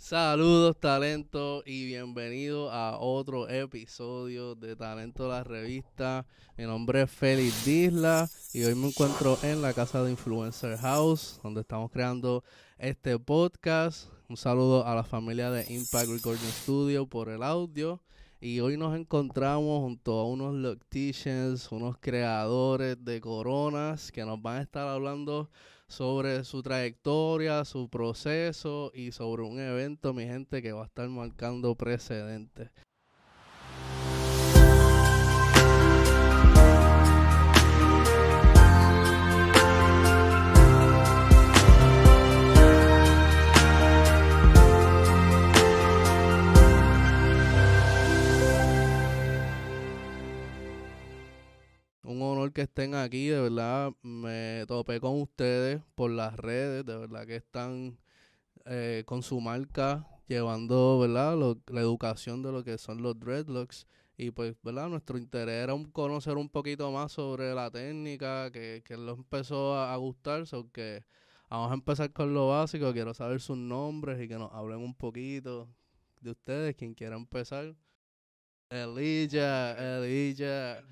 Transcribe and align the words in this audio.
Saludos, 0.00 0.78
talento, 0.80 1.62
y 1.66 1.84
bienvenido 1.84 2.72
a 2.72 2.98
otro 2.98 3.50
episodio 3.50 4.54
de 4.54 4.74
Talento 4.74 5.28
la 5.28 5.44
Revista. 5.44 6.26
Mi 6.56 6.64
nombre 6.64 7.02
es 7.02 7.10
Félix 7.10 7.66
Disla 7.66 8.26
y 8.54 8.64
hoy 8.64 8.74
me 8.74 8.88
encuentro 8.88 9.38
en 9.42 9.60
la 9.60 9.74
casa 9.74 10.02
de 10.02 10.10
Influencer 10.10 10.78
House, 10.78 11.38
donde 11.42 11.60
estamos 11.60 11.90
creando 11.90 12.42
este 12.78 13.18
podcast. 13.18 14.08
Un 14.30 14.38
saludo 14.38 14.86
a 14.86 14.94
la 14.94 15.04
familia 15.04 15.50
de 15.50 15.70
Impact 15.70 16.08
Recording 16.08 16.48
Studio 16.48 17.06
por 17.06 17.28
el 17.28 17.42
audio. 17.42 18.02
Y 18.40 18.60
hoy 18.60 18.78
nos 18.78 18.98
encontramos 18.98 19.82
junto 19.82 20.18
a 20.18 20.26
unos 20.26 20.54
locticians, 20.54 21.70
unos 21.70 21.98
creadores 22.00 22.96
de 23.04 23.20
coronas 23.20 24.10
que 24.10 24.24
nos 24.24 24.40
van 24.40 24.56
a 24.56 24.62
estar 24.62 24.88
hablando 24.88 25.50
sobre 25.90 26.44
su 26.44 26.62
trayectoria, 26.62 27.64
su 27.64 27.88
proceso 27.88 28.92
y 28.94 29.12
sobre 29.12 29.42
un 29.42 29.58
evento, 29.58 30.14
mi 30.14 30.24
gente, 30.24 30.62
que 30.62 30.72
va 30.72 30.82
a 30.82 30.86
estar 30.86 31.08
marcando 31.08 31.74
precedentes. 31.74 32.70
Que 52.52 52.62
estén 52.62 52.94
aquí, 52.94 53.28
de 53.28 53.40
verdad 53.40 53.92
me 54.02 54.64
topé 54.66 55.00
con 55.00 55.20
ustedes 55.20 55.82
por 55.94 56.10
las 56.10 56.36
redes, 56.36 56.84
de 56.86 56.96
verdad 56.96 57.26
que 57.26 57.36
están 57.36 57.98
eh, 58.64 59.04
con 59.06 59.22
su 59.22 59.40
marca 59.40 60.06
llevando, 60.26 60.98
¿verdad? 60.98 61.36
la 61.66 61.80
educación 61.80 62.42
de 62.42 62.52
lo 62.52 62.64
que 62.64 62.78
son 62.78 63.02
los 63.02 63.18
dreadlocks 63.18 63.86
y 64.16 64.30
pues, 64.32 64.54
¿verdad? 64.62 64.88
Nuestro 64.88 65.16
interés 65.18 65.64
era 65.64 65.74
conocer 65.92 66.36
un 66.36 66.48
poquito 66.48 66.90
más 66.92 67.12
sobre 67.12 67.54
la 67.54 67.70
técnica, 67.70 68.50
que, 68.50 68.82
que 68.84 68.96
lo 68.96 69.14
empezó 69.14 69.74
a, 69.76 69.96
gustar, 69.96 70.46
so 70.46 70.70
que 70.72 71.04
vamos 71.48 71.70
a 71.70 71.74
empezar 71.74 72.12
con 72.12 72.34
lo 72.34 72.48
básico, 72.48 72.92
quiero 72.92 73.14
saber 73.14 73.40
sus 73.40 73.56
nombres 73.56 74.20
y 74.20 74.28
que 74.28 74.38
nos 74.38 74.52
hablen 74.52 74.80
un 74.80 74.94
poquito 74.94 75.68
de 76.20 76.30
ustedes, 76.32 76.76
quien 76.76 76.94
quiera 76.94 77.16
empezar. 77.16 77.74
Elijah, 78.68 79.74
Elijah. 79.78 80.82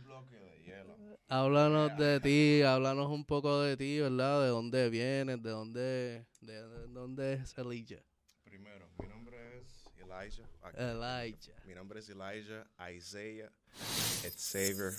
Háblanos 1.30 1.94
de 1.98 2.20
ti, 2.20 2.62
háblanos 2.62 3.10
un 3.10 3.22
poco 3.22 3.60
de 3.60 3.76
ti, 3.76 4.00
¿verdad? 4.00 4.44
De 4.44 4.48
dónde 4.48 4.88
vienes, 4.88 5.42
de 5.42 5.50
dónde, 5.50 6.26
de, 6.40 6.62
dónde 6.88 7.34
es 7.34 7.58
Elijah. 7.58 8.02
Primero, 8.44 8.88
mi 8.98 9.08
nombre 9.08 9.58
es 9.58 9.90
Elijah. 9.98 10.48
Elijah. 10.72 11.52
Mi 11.66 11.74
nombre 11.74 12.00
es 12.00 12.08
Elijah 12.08 12.66
Isaiah 12.90 13.52
Xavier 14.22 14.94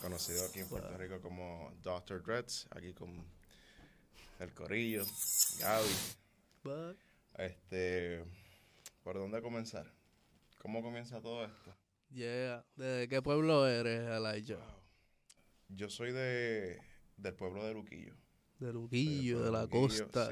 Conocido 0.00 0.46
aquí 0.46 0.60
en 0.60 0.68
Puerto 0.68 0.96
Rico 0.96 1.20
como 1.20 1.72
Dr. 1.82 2.22
Dreads, 2.22 2.68
aquí 2.70 2.94
con 2.94 3.26
el 4.38 4.54
Corillo, 4.54 5.04
Gaby. 5.58 6.96
Este, 7.38 8.24
¿por 9.02 9.16
dónde 9.16 9.42
comenzar? 9.42 9.92
¿Cómo 10.58 10.80
comienza 10.80 11.20
todo 11.20 11.44
esto? 11.44 11.81
Yeah. 12.14 12.62
¿De 12.76 13.08
qué 13.08 13.22
pueblo 13.22 13.66
eres, 13.66 14.06
Elijah? 14.06 14.60
Yo 15.68 15.88
soy 15.88 16.12
de 16.12 16.78
del 17.16 17.34
pueblo 17.34 17.64
de 17.64 17.72
Luquillo. 17.72 18.14
De 18.58 18.72
Luquillo, 18.72 19.42
de, 19.42 19.50
la 19.50 19.66
costa. 19.66 20.28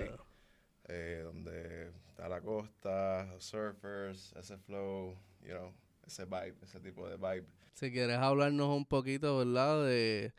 Eh, 0.89 1.23
donde 1.25 1.91
está 2.09 2.29
la 2.29 2.43
costa, 2.43 3.35
surfers, 3.39 4.35
ese 4.37 4.59
flow, 4.59 5.17
you 5.41 5.53
know, 5.53 5.73
ese 6.07 6.27
vibe, 6.27 6.57
ese 6.63 6.81
tipo 6.81 7.09
de 7.09 7.17
vibe. 7.17 7.47
Si 7.73 7.91
quieres 7.91 8.19
hablarnos 8.19 8.69
un 8.77 8.85
poquito, 8.85 9.39
¿verdad? 9.39 9.87
De 9.87 10.35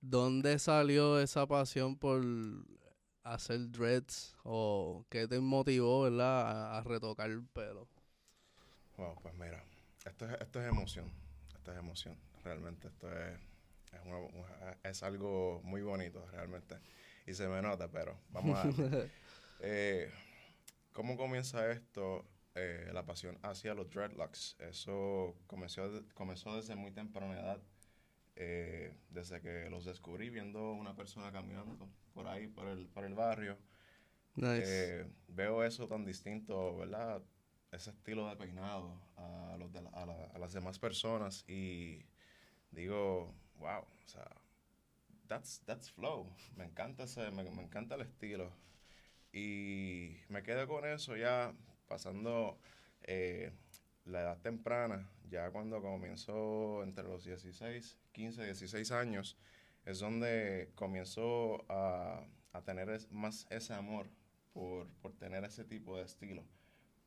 dónde 0.00 0.58
salió 0.58 1.20
esa 1.20 1.46
pasión 1.46 1.98
por 1.98 2.22
hacer 3.22 3.70
dreads 3.70 4.34
o 4.44 5.04
qué 5.10 5.28
te 5.28 5.40
motivó, 5.40 6.02
¿verdad? 6.02 6.74
A, 6.74 6.78
a 6.78 6.82
retocar 6.82 7.30
el 7.30 7.44
pelo. 7.44 7.86
Wow, 8.96 9.14
pues 9.20 9.34
mira, 9.34 9.62
esto 10.06 10.24
es, 10.26 10.40
esto 10.40 10.60
es 10.60 10.68
emoción, 10.68 11.10
esto 11.54 11.72
es 11.72 11.78
emoción, 11.78 12.16
realmente, 12.44 12.88
esto 12.88 13.08
es, 13.12 13.38
es, 14.82 15.02
algo 15.02 15.60
muy 15.64 15.82
bonito, 15.82 16.24
realmente, 16.30 16.76
y 17.26 17.34
se 17.34 17.48
me 17.48 17.60
nota, 17.60 17.88
pero 17.90 18.18
vamos 18.30 18.58
a 18.58 18.64
ver. 18.64 19.10
Eh, 19.60 20.10
¿Cómo 20.92 21.16
comienza 21.16 21.72
esto? 21.72 22.26
Eh, 22.54 22.90
la 22.92 23.06
pasión 23.06 23.38
hacia 23.42 23.72
los 23.72 23.88
dreadlocks. 23.88 24.56
Eso 24.58 25.34
comenzó, 25.46 26.04
comenzó 26.12 26.54
desde 26.54 26.76
muy 26.76 26.90
temprana 26.90 27.40
edad, 27.40 27.62
eh, 28.34 28.94
desde 29.08 29.40
que 29.40 29.70
los 29.70 29.86
descubrí 29.86 30.28
viendo 30.28 30.72
una 30.72 30.94
persona 30.94 31.32
caminando 31.32 31.88
por 32.12 32.28
ahí, 32.28 32.48
por 32.48 32.68
el, 32.68 32.86
por 32.88 33.04
el 33.04 33.14
barrio. 33.14 33.58
veo 35.28 35.64
eso 35.64 35.88
tan 35.88 36.04
distinto, 36.04 36.76
¿verdad? 36.76 37.22
Ese 37.72 37.90
estilo 37.90 38.28
de 38.28 38.36
peinado 38.36 39.00
a, 39.16 39.56
los 39.58 39.70
a, 39.92 40.38
las 40.38 40.52
demás 40.52 40.78
personas 40.78 41.44
y 41.48 42.04
digo, 42.70 43.34
wow, 43.58 43.80
o 43.80 44.08
sea, 44.08 44.28
that's, 45.26 45.60
that's 45.64 45.90
flow. 45.90 46.32
Me 46.56 46.64
encanta, 46.64 47.04
ese, 47.04 47.30
me, 47.30 47.42
encanta 47.42 47.96
el 47.96 48.02
estilo. 48.02 48.52
Y 49.32 50.16
me 50.28 50.42
quedo 50.42 50.66
con 50.66 50.86
eso 50.86 51.16
ya 51.16 51.52
pasando 51.88 52.58
eh, 53.02 53.52
la 54.04 54.22
edad 54.22 54.38
temprana, 54.40 55.10
ya 55.28 55.50
cuando 55.50 55.82
comenzó 55.82 56.82
entre 56.82 57.04
los 57.04 57.24
16, 57.24 57.98
15, 58.12 58.44
16 58.44 58.92
años, 58.92 59.36
es 59.84 59.98
donde 59.98 60.70
comenzó 60.74 61.70
a, 61.70 62.24
a 62.52 62.62
tener 62.62 62.88
más 63.10 63.46
ese 63.50 63.74
amor 63.74 64.08
por, 64.52 64.88
por 65.02 65.12
tener 65.12 65.44
ese 65.44 65.64
tipo 65.64 65.96
de 65.96 66.04
estilo 66.04 66.44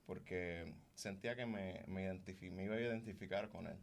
porque 0.05 0.73
sentía 0.95 1.35
que 1.35 1.45
me, 1.45 1.83
me, 1.87 2.11
me 2.51 2.63
iba 2.63 2.75
a 2.75 2.79
identificar 2.79 3.49
con 3.49 3.67
él. 3.67 3.77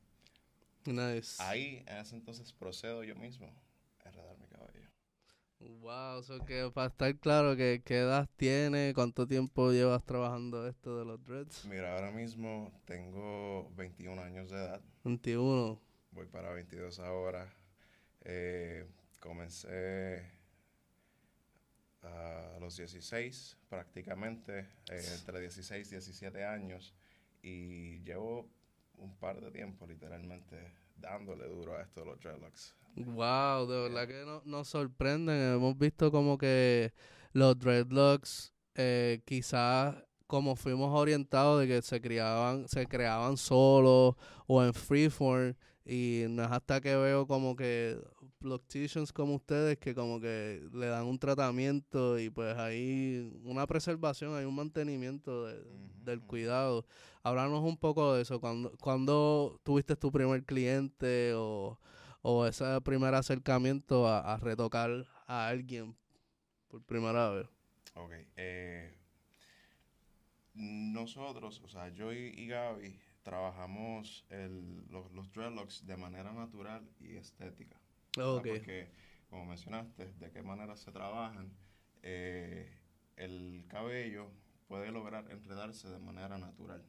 Nice. 0.84 1.42
Ahí, 1.42 1.82
en 1.86 1.98
ese 1.98 2.14
entonces, 2.14 2.52
procedo 2.52 3.02
yo 3.04 3.16
mismo 3.16 3.52
a 4.04 4.08
enredar 4.08 4.38
mi 4.38 4.46
cabello. 4.46 4.90
Wow, 5.58 6.20
eso 6.20 6.44
que 6.44 6.70
para 6.72 6.88
estar 6.88 7.16
claro, 7.18 7.56
que, 7.56 7.82
¿qué 7.84 7.98
edad 7.98 8.28
tiene? 8.36 8.92
¿Cuánto 8.94 9.26
tiempo 9.26 9.72
llevas 9.72 10.04
trabajando 10.04 10.68
esto 10.68 10.98
de 10.98 11.04
los 11.04 11.24
dreads? 11.24 11.64
Mira, 11.64 11.94
ahora 11.94 12.10
mismo 12.10 12.72
tengo 12.84 13.72
21 13.76 14.22
años 14.22 14.50
de 14.50 14.56
edad. 14.56 14.82
21. 15.04 15.80
Voy 16.12 16.26
para 16.26 16.52
22 16.52 17.00
ahora. 17.00 17.52
Eh, 18.22 18.86
comencé 19.18 20.35
a 22.06 22.58
los 22.60 22.76
16 22.76 23.56
prácticamente, 23.68 24.60
eh, 24.90 25.02
entre 25.18 25.40
16 25.40 25.86
y 25.88 25.90
17 25.90 26.44
años, 26.44 26.94
y 27.42 28.00
llevo 28.00 28.48
un 28.98 29.16
par 29.16 29.40
de 29.40 29.50
tiempo 29.50 29.86
literalmente 29.86 30.72
dándole 30.96 31.46
duro 31.48 31.76
a 31.76 31.82
esto 31.82 32.00
de 32.00 32.06
los 32.06 32.20
dreadlocks. 32.20 32.74
Wow, 32.96 33.66
de 33.66 33.82
verdad 33.82 34.08
que 34.08 34.24
no, 34.24 34.42
nos 34.44 34.68
sorprenden. 34.68 35.54
Hemos 35.54 35.76
visto 35.76 36.10
como 36.10 36.38
que 36.38 36.92
los 37.32 37.58
dreadlocks 37.58 38.54
eh, 38.74 39.20
quizás 39.24 39.96
como 40.26 40.56
fuimos 40.56 40.92
orientados 40.92 41.60
de 41.60 41.68
que 41.68 41.82
se 41.82 42.00
criaban, 42.00 42.68
se 42.68 42.86
creaban 42.86 43.36
solos 43.36 44.16
o 44.46 44.64
en 44.64 44.74
freeform 44.74 45.54
y 45.84 46.24
no 46.28 46.42
es 46.42 46.50
hasta 46.50 46.80
que 46.80 46.96
veo 46.96 47.26
como 47.26 47.54
que 47.54 47.96
Locticians 48.40 49.12
como 49.12 49.36
ustedes 49.36 49.78
que 49.78 49.94
como 49.94 50.20
que 50.20 50.68
le 50.72 50.86
dan 50.86 51.06
un 51.06 51.18
tratamiento 51.18 52.18
y 52.18 52.30
pues 52.30 52.56
hay 52.56 53.32
una 53.44 53.66
preservación, 53.66 54.34
hay 54.34 54.44
un 54.44 54.54
mantenimiento 54.54 55.46
del 56.04 56.20
cuidado. 56.20 56.84
Háblanos 57.22 57.62
un 57.62 57.76
poco 57.76 58.14
de 58.14 58.22
eso. 58.22 58.40
cuando 58.40 58.76
cuando 58.80 59.60
tuviste 59.64 59.96
tu 59.96 60.12
primer 60.12 60.44
cliente 60.44 61.32
o, 61.34 61.78
o 62.22 62.46
ese 62.46 62.80
primer 62.82 63.14
acercamiento 63.14 64.08
a, 64.08 64.36
retocar 64.36 64.90
a 65.26 65.48
alguien 65.48 65.96
por 66.68 66.82
primera 66.82 67.30
vez? 67.30 67.46
Ok. 67.94 68.12
Eh, 68.36 68.98
nosotros, 70.54 71.60
o 71.64 71.68
sea, 71.68 71.88
yo 71.90 72.12
y, 72.12 72.46
Gaby 72.46 72.98
trabajamos 73.22 74.24
los, 74.90 75.10
los 75.12 75.32
dreadlocks 75.32 75.86
de 75.86 75.96
manera 75.96 76.32
natural 76.32 76.88
y 77.00 77.16
estética. 77.16 77.80
Porque, 78.16 78.88
como 79.28 79.44
mencionaste, 79.46 80.12
de 80.18 80.30
qué 80.30 80.42
manera 80.42 80.76
se 80.76 80.90
trabajan, 80.90 81.52
eh, 82.02 82.70
el 83.16 83.64
cabello 83.68 84.30
puede 84.68 84.90
lograr 84.90 85.30
enredarse 85.30 85.88
de 85.88 85.98
manera 85.98 86.38
natural. 86.38 86.84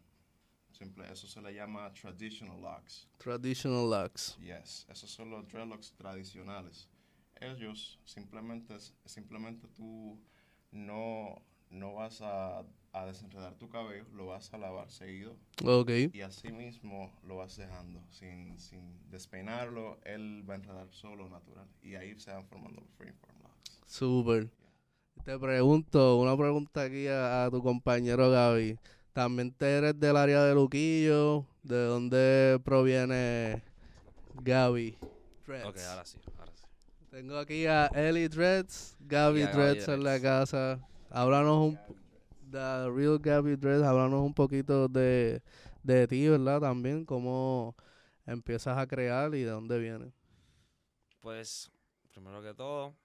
Simple, 0.72 1.12
eso 1.12 1.28
se 1.28 1.42
le 1.42 1.54
llama 1.54 1.92
traditional 1.94 2.62
locks. 2.62 3.08
Traditional 3.18 3.90
locks. 3.90 4.38
Yes, 4.40 4.86
esos 4.90 5.10
son 5.10 5.32
los 5.32 5.48
dreadlocks 5.48 5.94
tradicionales. 5.94 6.88
Ellos 7.40 8.00
simplemente, 8.06 8.78
simplemente 9.06 9.68
tú 9.70 10.20
no, 10.72 11.42
no 11.70 11.94
vas 11.94 12.22
a, 12.22 12.64
a 13.02 13.06
desenredar 13.06 13.54
tu 13.56 13.70
cabello, 13.70 14.06
lo 14.14 14.28
vas 14.28 14.54
a 14.54 14.58
lavar 14.58 14.90
seguido 14.90 15.36
Ok. 15.64 15.90
y 16.14 16.22
así 16.22 16.52
mismo 16.52 17.12
lo 17.24 17.38
vas 17.38 17.56
dejando 17.58 18.02
sin, 18.10 18.60
sin 18.60 19.10
despeinarlo, 19.10 20.00
él 20.04 20.44
va 20.50 20.54
a 20.54 20.58
enredar 20.58 20.88
solo 20.92 21.30
natural 21.30 21.68
y 21.82 21.96
ahí 21.96 22.20
se 22.20 22.32
van 22.32 22.46
formando 22.46 22.82
los 22.82 22.90
freeform 22.98 23.40
locks. 23.42 23.80
Súper. 23.86 24.50
Te 25.24 25.38
pregunto, 25.38 26.18
una 26.18 26.38
pregunta 26.38 26.84
aquí 26.84 27.08
a, 27.08 27.46
a 27.46 27.52
tu 27.52 27.62
compañero 27.62 28.30
Gaby. 28.30 28.78
¿También 29.14 29.52
te 29.52 29.78
eres 29.78 30.00
del 30.00 30.16
área 30.16 30.44
de 30.44 30.54
Luquillo? 30.54 31.46
¿De 31.64 31.86
dónde 31.86 32.60
proviene 32.64 33.64
Gaby? 34.44 34.96
Dreads? 35.46 35.66
Ok, 35.66 35.78
ahora 35.90 36.06
sí, 36.06 36.18
ahora 36.38 36.52
sí. 36.56 36.64
Tengo 37.10 37.38
aquí 37.38 37.66
a 37.66 37.88
Ellie 37.88 38.30
Dreads, 38.30 38.96
Gaby 39.00 39.44
Dreads 39.44 39.88
en 39.88 40.04
la 40.04 40.20
casa. 40.22 40.80
Háblanos 41.10 41.70
un... 41.70 41.80
The 42.50 42.90
Real 42.90 43.20
Gaby 43.20 43.56
Dreads, 43.56 43.84
háblanos 43.84 44.22
un 44.22 44.34
poquito 44.34 44.88
de, 44.88 45.42
de 45.84 46.08
ti, 46.08 46.28
¿verdad? 46.30 46.62
También, 46.62 47.06
cómo 47.06 47.76
empiezas 48.26 48.78
a 48.78 48.88
crear 48.88 49.34
y 49.36 49.44
de 49.44 49.52
dónde 49.52 49.80
vienes. 49.80 50.14
Pues, 51.22 51.70
primero 52.14 52.42
que 52.42 52.54
todo, 52.54 52.96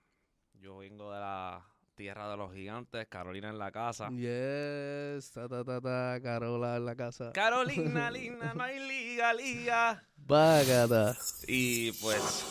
yo 0.61 0.79
vengo 0.79 1.12
de 1.12 1.21
la 1.21 1.67
tierra 1.94 2.31
de 2.31 2.37
los 2.37 2.53
gigantes, 2.53 3.06
Carolina 3.09 3.50
en 3.50 3.59
la 3.59 3.73
casa. 3.73 4.09
Yes, 4.11 5.31
ta 5.33 5.49
ta 5.49 5.65
ta 5.65 5.81
ta, 5.81 6.21
Carola 6.23 6.77
en 6.77 6.85
la 6.85 6.94
casa. 6.94 7.33
Carolina, 7.33 8.11
linda, 8.12 8.55
no 8.55 8.62
hay 8.62 8.79
liga, 8.79 9.35
liga. 9.35 10.03
Bácata. 10.17 11.17
Y 11.47 11.93
pues, 11.93 12.44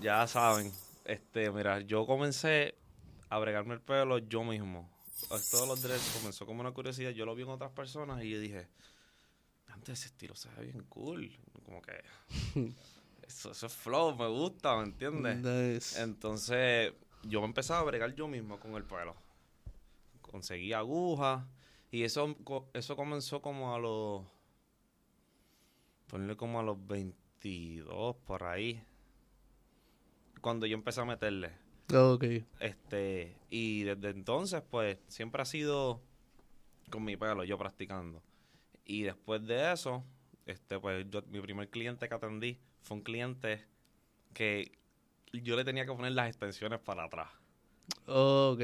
ya 0.00 0.26
saben, 0.26 0.72
este, 1.04 1.50
mira, 1.50 1.80
yo 1.80 2.06
comencé 2.06 2.74
a 3.28 3.38
bregarme 3.38 3.74
el 3.74 3.80
pelo 3.80 4.18
yo 4.18 4.44
mismo. 4.44 4.88
De 5.28 5.66
los 5.66 5.82
dreads 5.82 6.16
comenzó 6.18 6.46
como 6.46 6.60
una 6.60 6.72
curiosidad. 6.72 7.10
Yo 7.10 7.26
lo 7.26 7.34
vi 7.34 7.42
en 7.42 7.50
otras 7.50 7.72
personas 7.72 8.22
y 8.24 8.30
yo 8.30 8.40
dije, 8.40 8.68
antes 9.68 9.98
ese 9.98 10.08
estilo 10.08 10.34
se 10.34 10.48
ve 10.50 10.66
bien 10.66 10.84
cool. 10.88 11.38
Como 11.64 11.82
que 11.82 12.02
eso, 13.26 13.52
eso 13.52 13.66
es 13.66 13.72
flow, 13.72 14.16
me 14.16 14.28
gusta, 14.28 14.76
¿me 14.76 14.84
entiendes? 14.84 15.38
Nice. 15.38 16.02
Entonces, 16.02 16.92
yo 17.22 17.44
empezaba 17.44 17.80
a 17.80 17.84
bregar 17.84 18.14
yo 18.14 18.28
mismo 18.28 18.58
con 18.58 18.74
el 18.74 18.84
pelo. 18.84 19.14
Conseguí 20.22 20.72
agujas 20.72 21.44
y 21.90 22.04
eso, 22.04 22.36
eso 22.72 22.96
comenzó 22.96 23.42
como 23.42 23.74
a 23.74 23.78
los... 23.78 24.24
Ponle 26.06 26.36
como 26.36 26.60
a 26.60 26.62
los 26.62 26.86
22 26.86 28.16
por 28.16 28.44
ahí. 28.44 28.82
Cuando 30.40 30.66
yo 30.66 30.74
empecé 30.74 31.00
a 31.00 31.04
meterle. 31.04 31.52
Ok. 31.94 32.24
Este, 32.60 33.36
y 33.50 33.82
desde 33.84 34.10
entonces, 34.10 34.62
pues, 34.70 34.98
siempre 35.08 35.42
ha 35.42 35.44
sido 35.44 36.00
con 36.90 37.04
mi 37.04 37.16
pelo, 37.16 37.44
yo 37.44 37.58
practicando. 37.58 38.22
Y 38.84 39.02
después 39.02 39.46
de 39.46 39.72
eso, 39.72 40.04
este, 40.46 40.78
pues, 40.78 41.06
yo, 41.10 41.22
mi 41.28 41.40
primer 41.40 41.68
cliente 41.70 42.08
que 42.08 42.14
atendí 42.14 42.58
fue 42.82 42.96
un 42.98 43.02
cliente 43.02 43.64
que 44.34 44.72
yo 45.32 45.56
le 45.56 45.64
tenía 45.64 45.84
que 45.86 45.92
poner 45.92 46.12
las 46.12 46.28
extensiones 46.28 46.80
para 46.80 47.04
atrás. 47.04 47.28
Ok. 48.06 48.60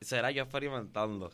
Será 0.00 0.30
yo 0.30 0.42
experimentando. 0.42 1.30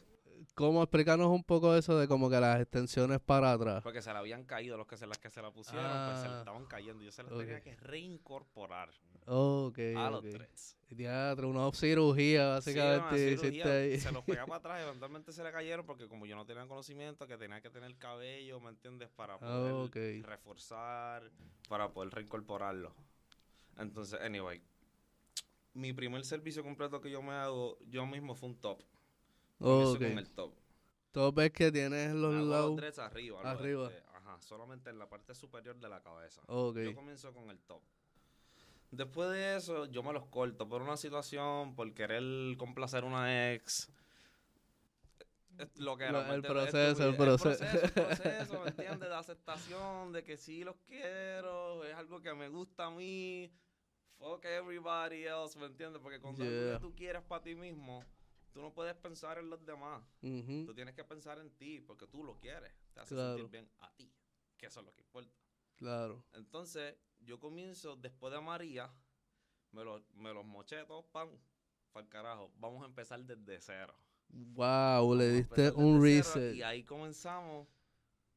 ¿Cómo 0.55 0.83
explicarnos 0.83 1.29
un 1.29 1.43
poco 1.43 1.75
eso 1.75 1.99
de 1.99 2.07
como 2.07 2.31
que 2.31 2.39
las 2.39 2.61
extensiones 2.61 3.19
para 3.21 3.53
atrás? 3.53 3.83
Porque 3.83 4.03
se 4.03 4.13
le 4.13 4.19
habían 4.19 4.45
caído 4.45 4.77
los 4.77 4.87
que 4.87 4.97
se 4.97 5.07
las 5.07 5.19
que 5.19 5.31
se 5.31 5.43
la 5.43 5.51
pusieron, 5.51 5.85
pues 6.07 6.21
se 6.21 6.29
le 6.29 6.35
Ah. 6.35 6.39
estaban 6.41 6.67
cayendo. 6.67 7.03
Yo 7.03 7.11
se 7.11 7.23
las 7.25 7.33
tenía 7.37 7.61
que 7.61 7.75
reincorporar 7.77 8.91
Ok. 9.27 9.79
a 9.97 10.11
los 10.11 10.23
tres. 10.29 10.77
Teatro, 10.95 11.49
una 11.49 11.73
cirugía 11.73 12.61
Sí, 12.61 12.73
básicamente 12.73 13.33
hiciste 13.33 13.51
cirugía. 13.53 14.01
Se 14.01 14.13
los 14.13 14.23
pegaba 14.25 14.47
para 14.47 14.59
atrás 14.59 14.81
y 14.81 14.83
eventualmente 14.89 15.33
se 15.33 15.43
le 15.43 15.51
cayeron 15.51 15.85
porque 15.85 16.07
como 16.07 16.25
yo 16.25 16.37
no 16.37 16.47
tenía 16.47 16.69
conocimiento 16.69 17.27
que 17.27 17.37
tenía 17.37 17.61
que 17.61 17.69
tener 17.71 17.97
cabello, 17.97 18.61
¿me 18.61 18.69
entiendes? 18.71 19.09
Para 19.11 19.37
poder 19.39 20.23
Ah, 20.25 20.27
reforzar, 20.29 21.33
para 21.69 21.89
poder 21.93 22.15
reincorporarlo. 22.15 22.95
Entonces, 23.77 24.21
anyway, 24.21 24.63
mi 25.73 25.93
primer 25.93 26.25
servicio 26.25 26.63
completo 26.63 27.01
que 27.01 27.11
yo 27.11 27.23
me 27.23 27.33
hago 27.33 27.77
yo 27.89 28.07
mismo 28.07 28.37
fue 28.37 28.51
un 28.51 28.61
top. 28.61 28.81
Comienzo 29.59 29.93
Ok. 29.95 29.99
con 29.99 30.19
el 30.19 30.31
top. 30.31 30.55
Tú 31.11 31.33
ves 31.33 31.51
que 31.51 31.73
tienes 31.73 32.13
los 32.15 32.35
lados. 32.35 32.77
dreads 32.77 32.99
arriba. 33.01 33.41
Arriba. 33.43 33.89
Este, 33.89 34.03
ajá, 34.15 34.41
solamente 34.43 34.91
en 34.91 34.99
la 35.01 35.09
parte 35.09 35.35
superior 35.35 35.77
de 35.81 35.89
la 35.89 36.01
cabeza. 36.01 36.43
Ok. 36.47 36.79
Yo 36.79 36.95
comienzo 36.95 37.33
con 37.33 37.51
el 37.51 37.59
top. 37.61 37.83
Después 38.97 39.31
de 39.31 39.57
eso, 39.57 39.87
yo 39.87 40.03
me 40.03 40.13
los 40.13 40.27
corto 40.27 40.69
por 40.69 40.83
una 40.83 40.97
situación, 40.97 41.75
por 41.75 41.93
querer 41.95 42.23
complacer 42.57 43.05
una 43.05 43.53
ex. 43.53 43.91
Lo 45.77 45.97
que 45.97 46.11
Lo- 46.11 46.21
era, 46.21 46.29
¿me 46.29 46.35
el 46.35 46.43
proceso, 46.43 47.09
el 47.09 47.17
proceso. 47.17 47.65
El 47.65 47.71
proceso, 47.71 47.85
el 47.87 47.93
proceso, 47.93 48.61
¿me 48.63 48.69
entiendes? 48.71 49.09
De 49.09 49.15
aceptación, 49.15 50.13
de 50.13 50.25
que 50.25 50.37
sí 50.37 50.65
los 50.65 50.77
quiero, 50.87 51.85
es 51.85 51.95
algo 51.95 52.21
que 52.21 52.35
me 52.35 52.49
gusta 52.49 52.87
a 52.87 52.91
mí. 52.91 53.51
Fuck 54.19 54.45
everybody 54.47 55.25
else, 55.27 55.57
¿me 55.59 55.67
entiendes? 55.67 56.01
Porque 56.03 56.21
cuando 56.21 56.43
algo 56.43 56.55
Yeah. 56.55 56.73
que 56.75 56.81
tú 56.81 56.95
quieres 56.95 57.23
para 57.23 57.43
ti 57.43 57.55
mismo, 57.55 58.05
tú 58.53 58.63
no 58.63 58.73
puedes 58.73 58.95
pensar 58.97 59.39
en 59.39 59.49
los 59.49 59.65
demás. 59.65 60.03
Ujú. 60.23 60.67
Tú 60.67 60.75
tienes 60.75 60.95
que 60.95 61.05
pensar 61.05 61.39
en 61.39 61.51
ti, 61.51 61.81
porque 61.81 62.07
tú 62.09 62.25
lo 62.25 62.39
quieres. 62.41 62.73
Te 62.93 63.01
hace 63.01 63.15
Claro. 63.15 63.35
sentir 63.37 63.51
bien 63.51 63.71
a 63.81 63.91
ti, 63.93 64.13
que 64.57 64.67
eso 64.67 64.81
es 64.81 64.87
lo 64.87 64.93
que 64.95 65.03
importa. 65.03 65.31
Claro. 65.77 66.25
Entonces, 66.33 66.97
yo 67.25 67.39
comienzo 67.39 67.97
después 67.97 68.33
de 68.33 68.41
María, 68.41 68.91
me 69.73 69.85
los, 69.85 70.03
me 70.15 70.33
los 70.33 70.45
moché 70.45 70.85
todos, 70.85 71.05
pan, 71.07 71.29
para 71.93 72.05
el 72.05 72.11
carajo. 72.11 72.53
Vamos 72.59 72.83
a 72.83 72.87
empezar 72.87 73.23
desde 73.25 73.61
cero. 73.61 73.95
Wow, 74.29 75.15
le 75.15 75.29
Vamos 75.29 75.49
diste 75.49 75.71
un 75.73 76.03
reset. 76.03 76.55
Y 76.55 76.63
ahí 76.63 76.85
comenzamos 76.85 77.69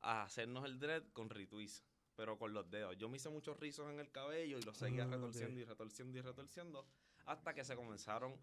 a 0.01 0.23
hacernos 0.23 0.65
el 0.65 0.79
dread 0.79 1.03
con 1.13 1.29
retweets, 1.29 1.83
pero 2.15 2.37
con 2.37 2.53
los 2.53 2.69
dedos. 2.69 2.97
Yo 2.97 3.09
me 3.09 3.17
hice 3.17 3.29
muchos 3.29 3.59
rizos 3.59 3.89
en 3.89 3.99
el 3.99 4.11
cabello 4.11 4.59
y 4.59 4.61
los 4.61 4.77
seguía 4.77 5.03
Ah, 5.03 5.07
retorciendo 5.07 5.59
y 5.59 5.63
retorciendo 5.65 6.17
y 6.17 6.21
retorciendo 6.21 6.85
hasta 7.25 7.53
que 7.53 7.63
se 7.63 7.75
comenzaron 7.75 8.35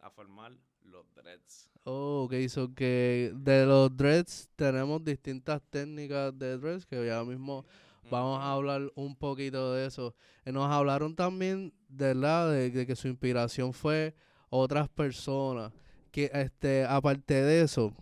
a 0.00 0.10
formar 0.10 0.52
los 0.82 1.12
dreads. 1.14 1.70
Oh, 1.84 2.24
ok, 2.24 2.48
so 2.48 2.74
que 2.74 3.32
de 3.34 3.64
los 3.66 3.96
dreads 3.96 4.48
tenemos 4.56 5.02
distintas 5.04 5.62
técnicas 5.70 6.36
de 6.38 6.58
dreads 6.58 6.86
que 6.86 7.06
ya 7.06 7.24
mismo 7.24 7.64
vamos 8.10 8.40
a 8.40 8.52
hablar 8.52 8.92
un 8.94 9.16
poquito 9.16 9.72
de 9.72 9.86
eso. 9.86 10.14
Eh, 10.44 10.52
Nos 10.52 10.70
hablaron 10.70 11.14
también 11.14 11.72
de 11.88 12.14
la 12.14 12.46
de, 12.46 12.70
de 12.70 12.86
que 12.86 12.96
su 12.96 13.08
inspiración 13.08 13.72
fue 13.72 14.14
otras 14.50 14.88
personas. 14.88 15.72
Que 16.10 16.30
este, 16.32 16.84
aparte 16.84 17.34
de 17.34 17.62
eso, 17.62 17.92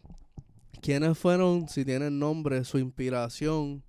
¿quiénes 0.82 1.16
fueron, 1.18 1.68
si 1.68 1.84
tienen 1.84 2.18
nombre, 2.18 2.64
su 2.64 2.78
inspiración 2.78 3.82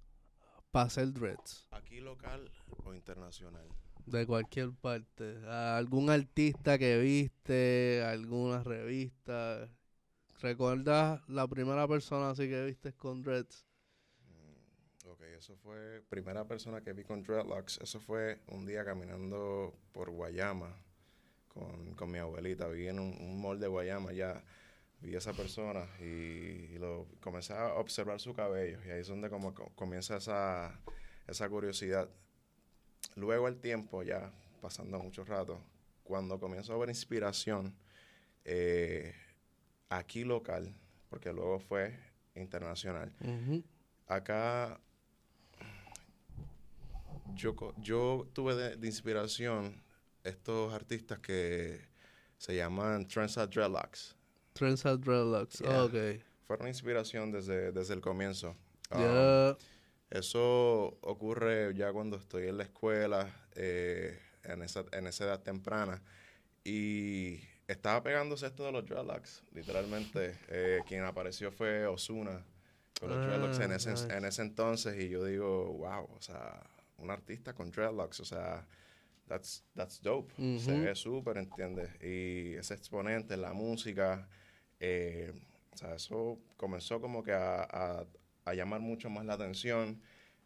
para 0.72 0.86
hacer 0.86 1.12
dreads? 1.12 1.68
Aquí 1.72 2.00
local 2.00 2.50
o 2.86 2.94
internacional. 2.94 3.68
De 4.06 4.26
cualquier 4.26 4.72
parte. 4.72 5.38
¿Algún 5.48 6.10
artista 6.10 6.78
que 6.78 7.00
viste? 7.00 8.04
¿Alguna 8.06 8.64
revista? 8.64 9.70
¿Recuerdas 10.42 11.22
la 11.30 11.48
primera 11.48 11.88
persona 11.88 12.32
así 12.32 12.50
que 12.50 12.66
viste 12.66 12.94
con 12.94 13.22
dreads? 13.22 13.66
Eso 15.44 15.58
fue 15.58 16.02
primera 16.08 16.48
persona 16.48 16.80
que 16.80 16.94
vi 16.94 17.04
con 17.04 17.22
dreadlocks. 17.22 17.78
Eso 17.82 18.00
fue 18.00 18.40
un 18.48 18.66
día 18.66 18.86
caminando 18.86 19.78
por 19.92 20.10
Guayama 20.10 20.74
con, 21.50 21.94
con 21.96 22.10
mi 22.10 22.18
abuelita. 22.18 22.70
Vi 22.70 22.88
en 22.88 22.98
un, 22.98 23.14
un 23.20 23.42
mall 23.42 23.60
de 23.60 23.68
Guayama 23.68 24.14
ya. 24.14 24.42
Vi 25.02 25.14
a 25.16 25.18
esa 25.18 25.34
persona 25.34 25.86
y, 26.00 26.04
y 26.06 26.78
lo 26.78 27.10
comencé 27.20 27.52
a 27.52 27.74
observar 27.74 28.22
su 28.22 28.34
cabello. 28.34 28.80
Y 28.86 28.92
ahí 28.92 29.02
es 29.02 29.08
donde 29.08 29.30
como 29.30 29.54
co- 29.54 29.70
comienza 29.76 30.16
esa, 30.16 30.80
esa 31.28 31.50
curiosidad. 31.50 32.10
Luego 33.18 33.50
el 33.50 33.60
tiempo, 33.60 34.02
ya 34.02 34.32
pasando 34.62 34.98
mucho 35.00 35.26
rato, 35.26 35.60
cuando 36.06 36.40
comienzo 36.40 36.74
a 36.74 36.78
ver 36.78 36.88
inspiración 36.88 37.76
eh, 38.46 39.14
aquí 39.90 40.24
local, 40.24 40.74
porque 41.10 41.34
luego 41.34 41.60
fue 41.60 42.00
internacional 42.34 43.12
acá 44.08 44.80
yo, 47.36 47.56
yo 47.78 48.28
tuve 48.34 48.56
de, 48.56 48.76
de 48.78 48.88
inspiración 48.88 49.82
estos 50.24 50.74
artistas 50.74 51.20
que 51.20 51.82
se 52.38 52.56
llaman 52.56 53.08
Trenza 53.08 53.48
Dreadlocks. 53.48 54.16
Trends 54.54 54.86
and 54.86 55.04
Dreadlocks. 55.04 55.60
Yeah. 55.60 55.84
Ok. 55.84 55.94
Fueron 56.44 56.68
inspiración 56.68 57.32
desde, 57.32 57.72
desde 57.72 57.94
el 57.94 58.02
comienzo. 58.02 58.56
Um, 58.92 59.56
eso 60.10 60.98
ocurre 61.02 61.74
ya 61.74 61.92
cuando 61.92 62.18
estoy 62.18 62.48
en 62.48 62.58
la 62.58 62.64
escuela, 62.64 63.28
eh, 63.56 64.20
en, 64.44 64.62
esa, 64.62 64.86
en 64.92 65.08
esa 65.08 65.26
edad 65.26 65.42
temprana. 65.42 66.02
Y 66.64 67.40
estaba 67.68 68.04
pegándose 68.04 68.46
esto 68.46 68.66
de 68.66 68.72
los 68.72 68.86
dreadlocks. 68.86 69.44
Literalmente, 69.54 70.38
eh, 70.50 70.82
quien 70.88 71.04
apareció 71.04 71.52
fue 71.52 71.88
Osuna 71.88 72.46
con 73.00 73.10
los 73.10 73.18
Ah, 73.18 73.22
dreadlocks 73.28 73.60
en 73.60 73.72
ese, 73.72 73.92
nice. 73.92 74.14
en 74.16 74.26
ese 74.26 74.42
entonces. 74.44 75.02
Y 75.02 75.10
yo 75.10 75.26
digo, 75.26 75.74
wow, 75.74 76.08
o 76.16 76.22
sea, 76.22 76.62
un 77.04 77.12
artista 77.12 77.54
con 77.54 77.70
dreadlocks, 77.72 78.20
o 78.22 78.26
sea, 78.26 78.66
that's, 79.28 79.64
that's 79.76 80.02
dope. 80.02 80.34
Se 80.60 80.72
Ujú. 80.74 80.82
ve 80.84 80.96
súper, 80.96 81.38
¿entiendes? 81.38 81.90
Y 82.02 82.56
ese 82.56 82.74
exponente, 82.74 83.38
la 83.38 83.54
música, 83.54 84.28
eh, 84.80 85.34
O 85.74 85.78
sea, 85.78 85.96
eso 85.96 86.40
comenzó 86.58 87.00
como 87.02 87.24
que 87.24 87.32
a, 87.34 87.64
a- 87.64 88.06
a 88.46 88.54
llamar 88.54 88.80
mucho 88.82 89.10
más 89.10 89.26
la 89.26 89.34
atención. 89.34 90.00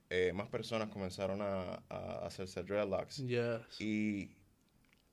Eh, 0.09 0.31
más 0.33 0.47
personas 0.47 0.87
comenzaron 0.89 1.41
a, 1.41 1.83
a 1.89 2.25
hacerse 2.25 2.63
dreadlocks. 2.63 3.17
Yes. 3.27 3.81
Y 3.81 4.29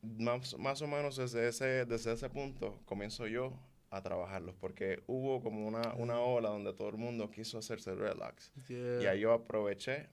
más, 0.02 0.56
más 0.58 0.82
o 0.82 0.86
menos 0.86 1.16
desde 1.16 1.48
ese, 1.48 1.84
desde 1.86 2.12
ese 2.12 2.28
punto 2.30 2.78
comienzo 2.84 3.26
yo 3.26 3.58
a 3.90 4.02
trabajarlos, 4.02 4.54
porque 4.60 5.02
hubo 5.08 5.42
como 5.42 5.66
una, 5.66 5.94
una 5.94 6.20
ola 6.20 6.50
donde 6.50 6.72
todo 6.74 6.90
el 6.90 6.96
mundo 6.96 7.28
quiso 7.30 7.58
hacerse 7.58 7.90
dreadlocks. 7.96 8.52
Yeah. 8.68 9.02
Y 9.02 9.06
ahí 9.06 9.20
yo 9.20 9.32
aproveché 9.32 10.08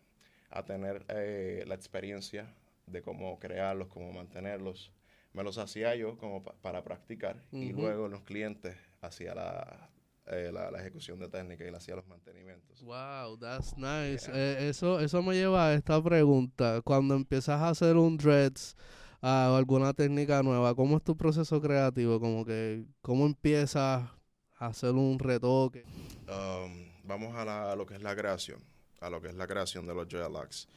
a 0.52 0.64
tener 0.66 1.06
eh, 1.10 1.64
la 1.68 1.76
experiencia 1.76 2.54
de 2.88 3.02
cómo 3.02 3.40
crearlos, 3.40 3.88
cómo 3.88 4.12
mantenerlos. 4.12 4.92
Me 5.34 5.44
los 5.44 5.58
hacía 5.58 5.96
yo 5.96 6.18
como 6.18 6.44
pa- 6.44 6.56
para 6.62 6.84
practicar 6.84 7.42
y 7.52 7.72
Ujú. 7.72 7.82
luego 7.82 8.08
los 8.10 8.22
clientes 8.24 8.76
hacía 9.02 9.34
la, 9.34 9.90
eh, 10.28 10.52
la, 10.54 10.70
la 10.72 10.80
ejecución 10.80 11.20
de 11.20 11.30
técnica 11.30 11.64
y 11.66 11.72
le 11.72 11.78
hacía 11.78 11.96
los 11.96 12.06
mantenimientos. 12.08 12.84
Wow, 12.84 13.38
that's 13.40 13.78
nice. 13.78 14.28
Yeah. 14.28 14.36
Eh, 14.36 14.70
eso, 14.70 15.00
eso 15.00 15.22
me 15.24 15.34
lleva 15.36 15.68
a 15.68 15.74
esta 15.74 16.02
pregunta. 16.04 16.82
Cuando 16.84 17.16
empiezas 17.16 17.62
a 17.62 17.70
hacer 17.70 17.96
un 17.96 18.18
dreads 18.18 18.76
ah, 19.22 19.50
o 19.54 19.56
alguna 19.56 19.94
técnica 19.94 20.44
nueva, 20.44 20.76
¿cómo 20.76 20.98
es 20.98 21.04
tu 21.04 21.16
proceso 21.16 21.62
creativo? 21.62 22.20
Como 22.20 22.44
que, 22.44 22.86
¿cómo 23.02 23.26
empiezas 23.26 24.10
a 24.58 24.68
hacer 24.68 24.92
un 24.92 25.18
retoque? 25.18 25.86
Um, 26.28 26.90
vamos 27.06 27.36
a, 27.36 27.46
la- 27.46 27.72
a 27.72 27.76
lo 27.76 27.86
que 27.86 27.96
es 27.96 28.02
la 28.02 28.16
creación, 28.16 28.60
a 29.02 29.10
lo 29.10 29.22
que 29.22 29.28
es 29.28 29.36
la 29.36 29.48
creación 29.48 29.86
de 29.86 29.94
los 29.94 30.08
dreadlocks. 30.08 30.68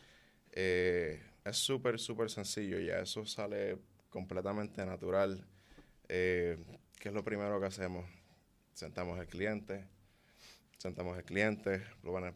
Eh, 0.50 1.22
es 1.44 1.56
súper, 1.56 2.00
súper 2.00 2.30
sencillo, 2.30 2.80
ya 2.80 2.98
eso 2.98 3.24
sale 3.24 3.78
completamente 4.10 4.84
natural. 4.84 5.46
Eh, 6.08 6.58
¿Qué 6.98 7.08
es 7.08 7.14
lo 7.14 7.22
primero 7.22 7.60
que 7.60 7.66
hacemos? 7.66 8.04
Sentamos 8.72 9.18
al 9.18 9.26
cliente, 9.26 9.86
sentamos 10.78 11.16
al 11.16 11.24
cliente, 11.24 11.84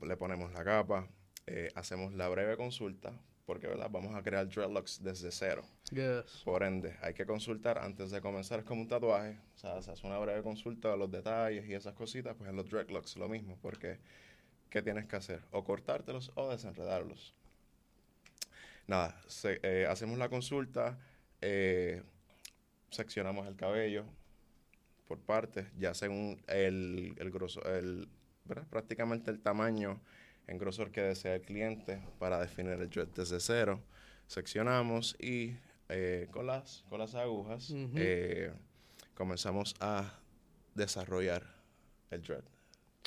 le 0.02 0.16
ponemos 0.16 0.52
la 0.52 0.62
capa, 0.62 1.08
eh, 1.46 1.70
hacemos 1.74 2.12
la 2.14 2.28
breve 2.28 2.56
consulta, 2.56 3.12
porque 3.46 3.66
¿verdad? 3.66 3.88
vamos 3.90 4.14
a 4.14 4.22
crear 4.22 4.46
dreadlocks 4.46 5.02
desde 5.02 5.32
cero. 5.32 5.64
Yes. 5.90 6.42
Por 6.44 6.62
ende, 6.62 6.96
hay 7.00 7.14
que 7.14 7.24
consultar 7.24 7.78
antes 7.78 8.10
de 8.10 8.20
comenzar. 8.20 8.58
Es 8.58 8.66
como 8.66 8.82
un 8.82 8.88
tatuaje. 8.88 9.38
O 9.54 9.58
sea, 9.58 9.80
se 9.80 9.90
hace 9.90 10.06
una 10.06 10.18
breve 10.18 10.42
consulta 10.42 10.90
de 10.90 10.98
los 10.98 11.10
detalles 11.10 11.66
y 11.66 11.72
esas 11.72 11.94
cositas. 11.94 12.36
Pues 12.36 12.50
en 12.50 12.56
los 12.56 12.68
dreadlocks 12.68 13.16
lo 13.16 13.26
mismo. 13.26 13.58
Porque, 13.62 13.98
¿qué 14.70 14.82
tienes 14.82 15.06
que 15.06 15.16
hacer? 15.16 15.42
O 15.50 15.64
cortártelos 15.64 16.32
o 16.34 16.48
desenredarlos. 16.50 17.34
Nada, 18.86 19.20
se- 19.26 19.60
eh, 19.62 19.86
hacemos 19.86 20.18
la 20.18 20.28
consulta. 20.28 20.98
eh, 21.40 22.02
seccionamos 22.90 23.46
el 23.46 23.54
cabello 23.54 24.04
por 25.06 25.18
partes, 25.20 25.66
ya 25.78 25.94
según 25.94 26.42
el, 26.48 27.14
el 27.18 27.30
grosor, 27.30 27.66
el, 27.68 28.08
¿verdad? 28.44 28.66
prácticamente 28.68 29.30
el 29.30 29.40
tamaño 29.40 30.00
en 30.48 30.58
grosor 30.58 30.90
que 30.90 31.02
desea 31.02 31.36
el 31.36 31.42
cliente 31.42 32.02
para 32.18 32.40
definir 32.40 32.72
el 32.72 32.90
dread 32.90 33.08
desde 33.08 33.38
cero. 33.40 33.80
Seccionamos 34.26 35.16
y 35.20 35.56
eh, 35.90 36.28
con, 36.32 36.46
las, 36.46 36.84
con 36.88 36.98
las 36.98 37.14
agujas 37.14 37.70
eh, 37.94 38.52
comenzamos 39.14 39.74
a 39.80 40.12
desarrollar 40.74 41.42
el 42.10 42.22
dread. 42.22 42.42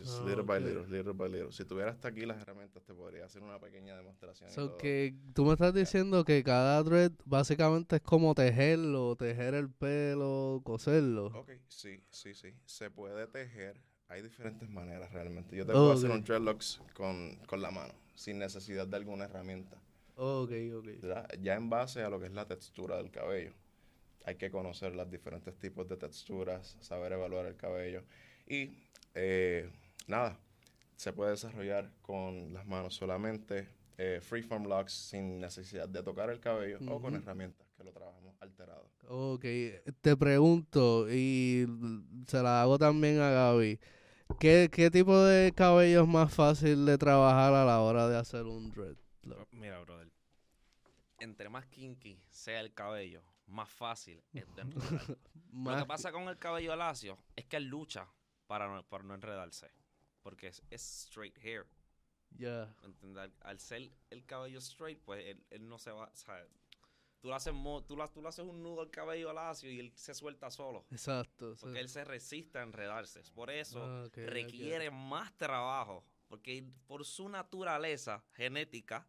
Ah, 0.03 0.23
little 0.25 0.43
by 0.43 0.57
ok. 0.57 0.63
little, 0.65 0.87
little 0.87 1.13
by 1.13 1.29
little. 1.29 1.51
Si 1.51 1.63
tuviera 1.65 1.91
hasta 1.91 2.07
aquí 2.07 2.25
las 2.25 2.41
herramientas, 2.41 2.83
te 2.83 2.93
podría 2.93 3.25
hacer 3.25 3.43
una 3.43 3.59
pequeña 3.59 3.95
demostración. 3.95 4.49
So 4.49 4.77
que 4.77 5.13
tú 5.33 5.45
me 5.45 5.53
estás 5.53 5.73
diciendo 5.73 6.23
que 6.25 6.43
cada 6.43 6.81
dread 6.81 7.11
básicamente 7.25 7.97
es 7.97 8.01
como 8.01 8.33
tejerlo, 8.33 9.15
tejer 9.15 9.53
el 9.53 9.69
pelo, 9.69 10.61
coserlo. 10.63 11.27
Ok, 11.27 11.51
sí, 11.67 12.01
sí, 12.09 12.33
sí. 12.33 12.53
Se 12.65 12.89
puede 12.89 13.27
tejer. 13.27 13.77
Hay 14.07 14.21
diferentes 14.21 14.67
maneras 14.69 15.11
realmente. 15.13 15.55
Yo 15.55 15.65
te 15.65 15.71
puedo 15.71 15.91
hacer 15.91 16.09
Ok. 16.09 16.15
un 16.17 16.23
dreadlocks 16.23 16.81
con, 16.93 17.35
con 17.47 17.61
la 17.61 17.71
mano, 17.71 17.93
sin 18.15 18.39
necesidad 18.39 18.87
de 18.87 18.97
alguna 18.97 19.25
herramienta. 19.25 19.77
Ok, 20.15 20.51
ok. 20.75 20.85
¿verdad? 21.01 21.29
Ya 21.41 21.55
en 21.55 21.69
base 21.69 22.03
a 22.03 22.09
lo 22.09 22.19
que 22.19 22.25
es 22.25 22.33
la 22.33 22.45
textura 22.47 22.97
del 22.97 23.11
cabello. 23.11 23.53
Hay 24.25 24.35
que 24.35 24.51
conocer 24.51 24.93
los 24.95 25.09
diferentes 25.09 25.57
tipos 25.57 25.87
de 25.87 25.97
texturas, 25.97 26.77
saber 26.81 27.13
evaluar 27.13 27.45
el 27.45 27.55
cabello. 27.55 28.03
Y 28.47 28.71
eh, 29.15 29.69
nada, 30.11 30.39
se 30.95 31.13
puede 31.13 31.31
desarrollar 31.31 31.91
con 32.03 32.53
las 32.53 32.67
manos 32.67 32.93
solamente, 32.93 33.67
eh, 33.97 34.19
freeform 34.21 34.65
locks 34.65 34.93
sin 34.93 35.39
necesidad 35.39 35.89
de 35.89 36.03
tocar 36.03 36.29
el 36.29 36.39
cabello 36.39 36.77
o 36.87 37.01
con 37.01 37.15
herramientas 37.15 37.67
que 37.75 37.83
lo 37.83 37.91
trabajamos 37.91 38.35
alterado. 38.39 38.89
Ok, 39.07 39.45
te 40.01 40.15
pregunto 40.15 41.11
y 41.11 41.65
se 42.27 42.43
la 42.43 42.61
hago 42.61 42.77
también 42.77 43.19
a 43.19 43.31
Gaby. 43.31 43.79
¿Qué, 44.39 44.69
qué 44.71 44.89
tipo 44.91 45.17
de 45.23 45.51
cabello 45.53 46.03
es 46.03 46.07
más 46.07 46.33
fácil 46.33 46.85
de 46.85 46.97
trabajar 46.97 47.53
a 47.53 47.65
la 47.65 47.81
hora 47.81 48.07
de 48.07 48.17
hacer 48.17 48.45
un 48.45 48.71
dread? 48.71 48.95
Mira, 49.51 49.79
brother. 49.79 50.09
Entre 51.19 51.49
más 51.49 51.65
kinky 51.67 52.19
sea 52.29 52.61
el 52.61 52.73
cabello, 52.73 53.21
más 53.47 53.69
fácil 53.69 54.23
es 54.33 54.45
de 54.55 54.61
enredar. 54.61 55.17
Lo 55.51 55.77
que 55.77 55.85
pasa 55.85 56.11
con 56.11 56.27
el 56.27 56.37
cabello 56.37 56.75
lacio 56.75 57.17
es 57.35 57.45
que 57.45 57.57
él 57.57 57.65
lucha 57.65 58.07
para 58.47 58.67
no, 58.67 58.83
para 58.83 59.03
no 59.03 59.13
enredarse. 59.13 59.71
Porque 60.21 60.47
es, 60.47 60.61
es 60.69 60.81
straight 61.05 61.37
hair. 61.43 61.65
Ya, 62.31 62.73
¿me 62.81 62.87
entiendes? 62.87 63.23
Al, 63.23 63.33
al 63.41 63.59
ser 63.59 63.91
el 64.09 64.25
cabello 64.25 64.59
straight, 64.59 64.99
pues 65.03 65.25
él, 65.25 65.43
él 65.49 65.67
no 65.67 65.77
se 65.79 65.91
va. 65.91 66.05
O 66.05 66.15
sea, 66.15 66.47
tú 67.19 67.27
le, 67.27 67.35
haces 67.35 67.53
mo- 67.53 67.83
tú, 67.83 67.97
le, 67.97 68.07
tú 68.09 68.21
le 68.21 68.29
haces 68.29 68.45
un 68.45 68.63
nudo 68.63 68.81
al 68.81 68.89
cabello 68.89 69.33
lacio 69.33 69.69
y 69.69 69.79
él 69.79 69.91
se 69.95 70.13
suelta 70.13 70.49
solo. 70.49 70.85
exacto. 70.91 71.55
Porque 71.59 71.79
él 71.79 71.89
se 71.89 72.03
resiste 72.05 72.57
a 72.59 72.63
enredarse. 72.63 73.21
Por 73.33 73.49
eso 73.51 73.83
Ah, 73.83 74.07
requiere 74.13 74.89
más 74.91 75.35
trabajo. 75.37 76.05
Porque 76.27 76.63
por 76.87 77.03
su 77.03 77.27
naturaleza 77.27 78.23
genética 78.31 79.05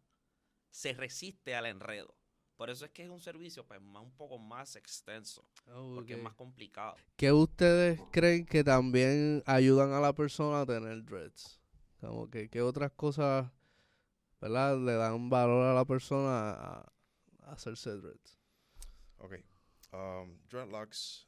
se 0.69 0.91
resiste 0.93 1.55
al 1.55 1.65
enredo. 1.67 2.13
Por 2.55 2.69
eso 2.69 2.85
es 2.85 2.91
que 2.91 3.03
es 3.03 3.09
un 3.09 3.19
servicio 3.19 3.65
pues, 3.65 3.81
más, 3.81 4.03
un 4.03 4.11
poco 4.11 4.37
más 4.37 4.75
extenso. 4.75 5.43
Oh, 5.67 5.95
Porque 5.95 6.13
es 6.13 6.21
más 6.21 6.33
complicado. 6.33 6.95
¿Qué 7.15 7.31
ustedes 7.31 7.99
creen 8.11 8.45
que 8.45 8.63
también 8.63 9.43
ayudan 9.45 9.91
a 9.91 9.99
la 9.99 10.13
persona 10.13 10.61
a 10.61 10.65
tener 10.65 11.03
dreads? 11.03 11.59
Como 11.99 12.29
que 12.29 12.49
qué 12.49 12.61
otras 12.61 12.91
cosas, 12.91 13.49
¿verdad? 14.39 14.77
Le 14.77 14.93
dan 14.93 15.29
valor 15.29 15.65
a 15.65 15.73
la 15.73 15.85
persona 15.85 16.51
a, 16.51 16.93
a 17.43 17.51
hacerse 17.51 17.97
dreads. 17.97 18.37
Ok. 19.17 19.35
Um, 19.93 20.39
dreadlocks, 20.49 21.27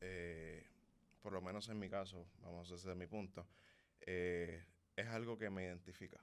eh, 0.00 0.66
por 1.20 1.32
lo 1.32 1.42
menos 1.42 1.68
en 1.68 1.78
mi 1.78 1.90
caso, 1.90 2.26
vamos 2.40 2.70
desde 2.70 2.94
mi 2.94 3.06
punto, 3.06 3.46
eh, 4.00 4.64
es 4.96 5.06
algo 5.08 5.36
que 5.36 5.50
me 5.50 5.64
identifica. 5.64 6.18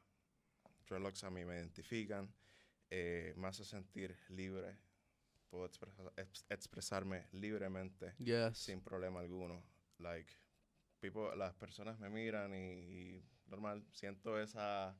Dreadlocks 0.88 1.24
a 1.24 1.30
mí 1.30 1.46
me 1.46 1.56
identifican, 1.56 2.34
eh, 2.90 3.34
me 3.38 3.48
hace 3.48 3.64
sentir 3.66 4.18
libre, 4.30 4.78
puedo 5.50 5.66
expresa- 5.66 6.12
ex- 6.18 6.46
expresarme 6.50 7.28
libremente 7.32 8.14
Yes. 8.20 8.58
sin 8.58 8.82
problema 8.82 9.20
alguno. 9.20 9.64
Like, 10.00 10.32
people, 11.00 11.36
las 11.36 11.54
personas 11.56 12.00
me 12.00 12.10
miran 12.10 12.54
y, 12.54 12.58
y 13.18 13.26
normal, 13.48 13.86
siento 13.92 14.40
esa, 14.40 14.98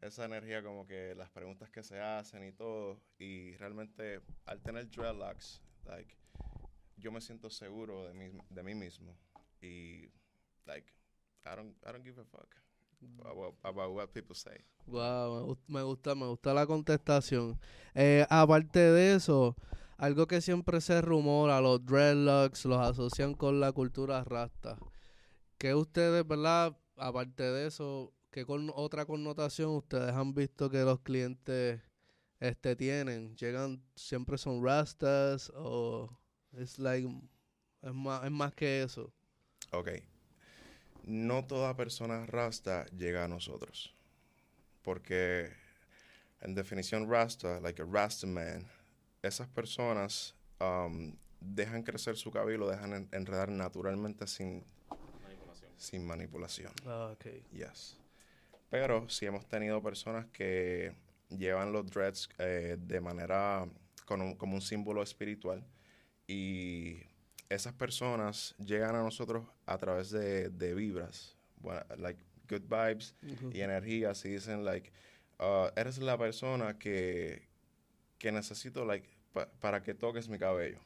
esa 0.00 0.24
energía 0.24 0.62
como 0.62 0.86
que 0.86 1.14
las 1.14 1.30
preguntas 1.30 1.70
que 1.70 1.82
se 1.82 2.00
hacen 2.00 2.44
y 2.44 2.52
todo. 2.52 3.02
Y 3.18 3.56
realmente 3.56 4.20
al 4.46 4.62
tener 4.62 4.88
dreadlocks, 4.90 5.62
like, 5.84 6.16
yo 6.96 7.10
me 7.12 7.20
siento 7.20 7.50
seguro 7.50 8.04
de 8.06 8.14
mí, 8.14 8.38
de 8.50 8.62
mí 8.62 8.74
mismo. 8.74 9.18
Y, 9.60 10.10
like, 10.66 10.92
I 11.44 11.56
don't, 11.56 11.76
I 11.84 11.92
don't 11.92 12.04
give 12.04 12.20
a 12.20 12.24
fuck 12.24 12.54
about, 13.24 13.54
about 13.62 13.94
what 13.94 14.08
people 14.12 14.34
say. 14.34 14.56
Wow, 14.86 15.40
me, 15.40 15.46
gust- 15.46 15.68
me 15.68 15.82
gusta, 15.82 16.14
me 16.14 16.26
gusta 16.26 16.52
la 16.54 16.66
contestación. 16.66 17.58
Eh, 17.94 18.26
aparte 18.28 18.78
de 18.80 19.14
eso, 19.14 19.56
algo 19.96 20.26
que 20.26 20.40
siempre 20.40 20.80
se 20.80 21.00
rumora, 21.00 21.60
los 21.60 21.84
dreadlocks 21.84 22.64
los 22.64 22.78
asocian 22.80 23.34
con 23.34 23.60
la 23.60 23.72
cultura 23.72 24.24
rasta. 24.24 24.76
¿Qué 25.58 25.74
ustedes, 25.74 26.26
verdad? 26.26 26.76
Aparte 26.96 27.44
de 27.44 27.66
eso, 27.68 28.12
¿qué 28.30 28.44
con 28.44 28.70
otra 28.74 29.06
connotación 29.06 29.70
ustedes 29.70 30.12
han 30.12 30.34
visto 30.34 30.68
que 30.70 30.82
los 30.82 31.00
clientes 31.00 31.80
este 32.40 32.74
tienen? 32.74 33.36
¿Llegan, 33.36 33.82
siempre 33.94 34.36
son 34.38 34.64
rastas 34.64 35.52
o 35.54 36.10
es 36.52 36.78
like, 36.78 37.08
es 37.82 37.94
más, 37.94 38.24
es 38.24 38.30
más 38.32 38.52
que 38.54 38.82
eso? 38.82 39.12
Ok. 39.70 39.90
No 41.04 41.44
toda 41.44 41.76
persona 41.76 42.26
rasta 42.26 42.86
llega 42.96 43.24
a 43.24 43.28
nosotros. 43.28 43.94
Porque 44.82 45.50
en 46.40 46.54
definición 46.54 47.08
rasta, 47.10 47.60
like 47.60 47.82
a 47.82 47.84
rasta 47.84 48.26
man, 48.26 48.66
esas 49.22 49.48
personas 49.48 50.34
um, 50.60 51.14
dejan 51.40 51.82
crecer 51.82 52.16
su 52.16 52.30
cabello, 52.30 52.58
lo 52.58 52.70
dejan 52.70 52.92
en- 52.92 53.08
enredar 53.12 53.48
naturalmente 53.50 54.26
sin, 54.26 54.64
sin 55.76 56.04
manipulación. 56.06 56.72
Ah, 56.86 57.10
ok. 57.12 57.26
Yes. 57.52 57.96
Pero 58.70 59.08
sí 59.08 59.26
hemos 59.26 59.46
tenido 59.46 59.82
personas 59.82 60.26
que 60.32 60.94
llevan 61.28 61.72
los 61.72 61.86
dreads 61.90 62.28
eh, 62.38 62.76
de 62.80 63.00
manera 63.00 63.66
con 64.06 64.20
un- 64.22 64.34
como 64.36 64.54
un 64.54 64.62
símbolo 64.62 65.02
espiritual 65.02 65.64
y 66.26 67.02
esas 67.48 67.72
personas 67.74 68.54
llegan 68.58 68.94
a 68.96 69.02
nosotros 69.02 69.44
a 69.66 69.76
través 69.78 70.10
de, 70.10 70.48
de 70.50 70.74
vibras, 70.74 71.36
bueno, 71.60 71.82
like 71.98 72.22
good 72.48 72.62
vibes 72.62 73.14
y 73.52 73.60
energías 73.60 74.24
y 74.24 74.30
dicen 74.30 74.64
like, 74.64 74.90
uh, 75.38 75.68
eres 75.76 75.98
la 75.98 76.16
persona 76.18 76.78
que, 76.78 77.48
que 78.18 78.32
necesito 78.32 78.84
like 78.84 79.08
pa- 79.32 79.48
para 79.60 79.82
que 79.82 79.94
toques 79.94 80.28
mi 80.28 80.38
cabello. 80.38 80.78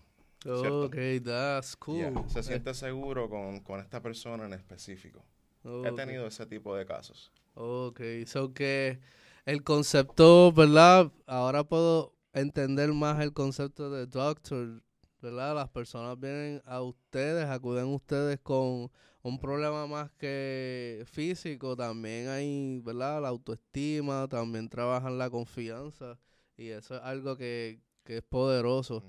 ¿cierto? 0.42 0.84
Ok, 0.84 0.96
that's 1.24 1.76
cool. 1.76 1.98
Yeah, 1.98 2.28
Se 2.28 2.38
Eh, 2.40 2.42
siente 2.42 2.74
seguro 2.74 3.28
con, 3.28 3.60
con 3.60 3.80
esta 3.80 4.00
persona 4.00 4.44
en 4.46 4.52
específico. 4.52 5.24
He 5.64 5.88
ok. 5.90 5.96
tenido 5.96 6.26
ese 6.26 6.46
tipo 6.46 6.76
de 6.76 6.86
casos. 6.86 7.32
Ok, 7.54 8.00
so 8.26 8.52
que 8.52 9.00
el 9.46 9.62
concepto, 9.64 10.52
¿verdad? 10.52 11.10
Ahora 11.26 11.64
puedo 11.64 12.14
entender 12.34 12.92
más 12.92 13.20
el 13.22 13.32
concepto 13.32 13.90
de 13.90 14.06
doctor, 14.06 14.82
¿verdad? 15.26 15.56
Las 15.56 15.68
personas 15.68 16.20
vienen 16.20 16.62
a 16.64 16.80
ustedes, 16.82 17.46
acuden 17.46 17.86
a 17.86 17.94
ustedes 17.96 18.38
con 18.40 18.92
un 19.22 19.38
problema 19.40 19.84
más 19.88 20.08
que 20.12 21.04
físico, 21.10 21.74
también 21.76 22.28
hay, 22.28 22.78
¿verdad? 22.84 23.20
La 23.22 23.28
autoestima, 23.28 24.28
también 24.28 24.68
trabajan 24.68 25.18
la 25.18 25.28
confianza 25.28 26.16
y 26.56 26.68
eso 26.68 26.94
es 26.94 27.02
algo 27.02 27.36
que, 27.36 27.80
que 28.04 28.18
es 28.18 28.22
poderoso. 28.22 29.02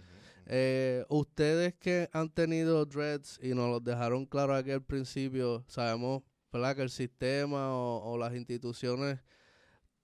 Eh, 0.48 1.06
ustedes 1.10 1.76
que 1.76 2.10
han 2.14 2.30
tenido 2.30 2.84
dreads 2.88 3.40
y 3.44 3.50
nos 3.50 3.70
los 3.70 3.84
dejaron 3.84 4.26
claro 4.26 4.56
aquí 4.56 4.72
al 4.72 4.82
principio, 4.82 5.66
sabemos 5.68 6.24
¿verdad? 6.52 6.78
que 6.78 6.82
el 6.82 6.90
sistema 6.90 7.76
o, 7.76 8.12
o 8.12 8.18
las 8.18 8.34
instituciones 8.34 9.20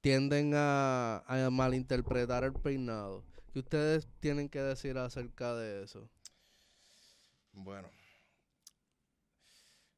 tienden 0.01 0.51
a, 0.53 1.24
a 1.25 1.50
malinterpretar 1.50 2.43
el 2.43 2.53
peinado. 2.53 3.24
¿Qué 3.54 3.60
ustedes 3.60 4.08
tienen 4.20 4.50
que 4.50 4.60
decir 4.60 4.98
acerca 4.98 5.54
de 5.54 5.84
eso? 5.84 6.10
Bueno, 7.52 7.88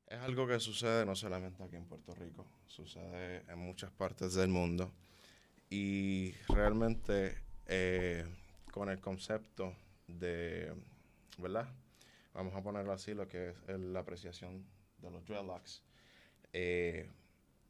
es 0.08 0.20
algo 0.20 0.46
que 0.46 0.60
sucede 0.60 1.06
no 1.06 1.16
solamente 1.16 1.64
aquí 1.64 1.78
en 1.78 1.86
Puerto 1.86 2.14
Rico, 2.16 2.46
sucede 2.68 3.46
en 3.48 3.58
muchas 3.60 3.92
partes 3.92 4.34
del 4.34 4.50
mundo 4.50 4.92
y 5.70 6.34
realmente 6.50 7.38
eh, 7.68 8.26
con 8.72 8.90
el 8.90 9.00
concepto 9.00 9.74
de, 10.06 10.74
¿verdad? 11.38 11.70
Vamos 12.34 12.54
a 12.56 12.62
ponerlo 12.62 12.92
así, 12.92 13.14
lo 13.14 13.26
que 13.30 13.54
es 13.70 13.80
la 13.80 14.02
apreciación 14.02 14.66
de 14.98 15.12
los 15.12 15.26
dreadlocks. 15.26 15.82
Eh, 16.52 17.10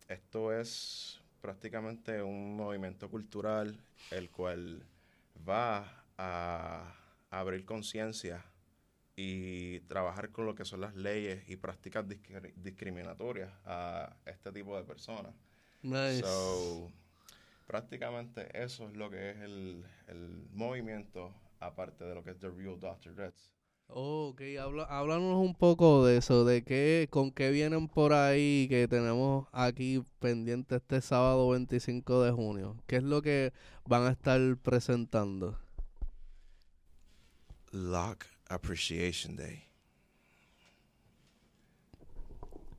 esto 0.08 0.52
es 0.52 1.22
prácticamente 1.42 2.24
un 2.24 2.58
movimiento 2.58 3.08
cultural 3.08 3.80
el 4.10 4.32
cual 4.32 4.84
va 5.48 6.06
a 6.18 6.94
abrir 7.30 7.66
conciencia 7.66 8.44
y 9.16 9.80
trabajar 9.82 10.32
con 10.32 10.46
lo 10.46 10.56
que 10.56 10.66
son 10.66 10.82
las 10.82 10.96
leyes 10.96 11.48
y 11.50 11.56
prácticas 11.56 12.06
discri- 12.06 12.54
discriminatorias 12.56 13.52
a 13.66 14.16
este 14.26 14.52
tipo 14.52 14.78
de 14.78 14.84
personas. 14.84 15.34
Nice. 15.82 16.22
So, 16.22 16.92
prácticamente 17.68 18.48
eso 18.62 18.88
es 18.90 18.96
lo 18.96 19.10
que 19.10 19.32
es 19.32 19.38
el, 19.38 19.86
el 20.08 20.48
movimiento, 20.52 21.34
aparte 21.60 22.04
de 22.04 22.16
lo 22.16 22.24
que 22.24 22.32
es 22.32 22.40
The 22.40 22.50
Real 22.50 22.80
Dr. 22.80 23.16
Dreads. 23.16 23.55
Oh, 23.88 24.30
ok, 24.30 24.42
habla, 24.60 24.84
háblanos 24.84 25.38
un 25.38 25.56
poco 25.56 26.06
de 26.06 26.18
eso, 26.18 26.44
de 26.44 26.64
qué, 26.64 27.08
con 27.10 27.32
qué 27.32 27.52
vienen 27.52 27.88
por 27.88 28.14
ahí 28.14 28.68
que 28.68 28.88
tenemos 28.88 29.48
aquí 29.52 30.04
pendiente 30.20 30.76
este 30.76 31.02
sábado 31.02 31.50
25 31.50 32.24
de 32.24 32.32
junio. 32.32 32.78
¿Qué 32.88 32.98
es 32.98 33.04
lo 33.04 33.22
que 33.22 33.54
van 33.86 34.04
a 34.04 34.12
estar 34.12 34.40
presentando? 34.58 35.58
Lock 37.72 38.26
Appreciation 38.50 39.36
Day. 39.36 39.64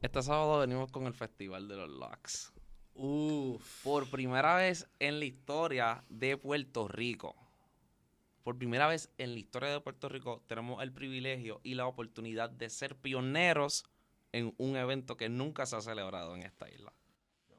Este 0.02 0.22
sábado 0.22 0.60
venimos 0.60 0.90
con 0.92 1.06
el 1.06 1.14
Festival 1.14 1.66
de 1.68 1.76
los 1.76 1.88
Locks. 1.88 2.52
Uf. 2.94 3.82
Por 3.82 4.08
primera 4.10 4.56
vez 4.56 4.88
en 4.98 5.18
la 5.18 5.24
historia 5.24 6.04
de 6.08 6.36
Puerto 6.36 6.88
Rico. 6.88 7.45
Por 8.46 8.58
primera 8.58 8.86
vez 8.86 9.10
en 9.18 9.32
la 9.32 9.40
historia 9.40 9.70
de 9.70 9.80
Puerto 9.80 10.08
Rico 10.08 10.40
tenemos 10.46 10.80
el 10.80 10.92
privilegio 10.92 11.60
y 11.64 11.74
la 11.74 11.88
oportunidad 11.88 12.48
de 12.48 12.70
ser 12.70 12.94
pioneros 12.94 13.82
en 14.30 14.54
un 14.58 14.76
evento 14.76 15.16
que 15.16 15.28
nunca 15.28 15.66
se 15.66 15.74
ha 15.74 15.80
celebrado 15.80 16.36
en 16.36 16.44
esta 16.44 16.70
isla. 16.70 16.92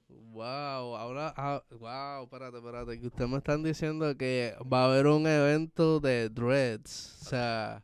Wow, 0.07 0.95
ahora, 0.95 1.33
ah, 1.35 1.61
wow, 1.71 2.23
espérate, 2.23 2.59
espérate, 2.59 3.01
que 3.01 3.07
ustedes 3.07 3.29
me 3.29 3.35
están 3.35 3.63
diciendo 3.63 4.15
que 4.15 4.55
va 4.63 4.83
a 4.83 4.85
haber 4.85 5.07
un 5.07 5.27
evento 5.27 5.99
de 5.99 6.29
dreads, 6.29 7.21
o 7.21 7.25
sea, 7.25 7.83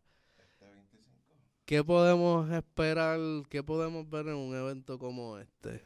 ¿qué 1.65 1.83
podemos 1.83 2.49
esperar, 2.51 3.19
qué 3.49 3.61
podemos 3.63 4.09
ver 4.09 4.29
en 4.29 4.35
un 4.35 4.55
evento 4.55 4.97
como 4.97 5.39
este? 5.39 5.83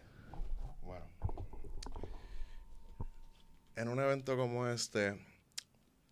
Bueno, 0.83 1.07
en 3.75 3.87
un 3.87 3.99
evento 3.99 4.37
como 4.37 4.67
este, 4.67 5.19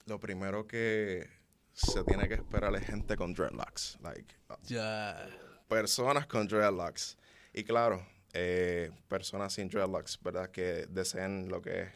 lo 0.06 0.20
primero 0.20 0.68
que 0.68 1.28
se 1.74 2.04
tiene 2.04 2.28
que 2.28 2.36
esperar 2.36 2.74
es 2.76 2.86
gente 2.86 3.18
con 3.18 3.34
dreadlocks, 3.34 3.98
like 4.02 4.36
Ya, 4.64 5.28
personas 5.68 6.26
con 6.28 6.48
dreadlocks. 6.48 7.18
Y 7.54 7.64
claro, 7.64 8.06
eh, 8.34 8.92
personas 9.08 9.54
sin 9.54 9.68
dreadlocks, 9.68 10.22
¿verdad? 10.22 10.50
Que 10.52 10.86
deseen 10.90 11.50
lo 11.50 11.62
que 11.62 11.84
es 11.84 11.90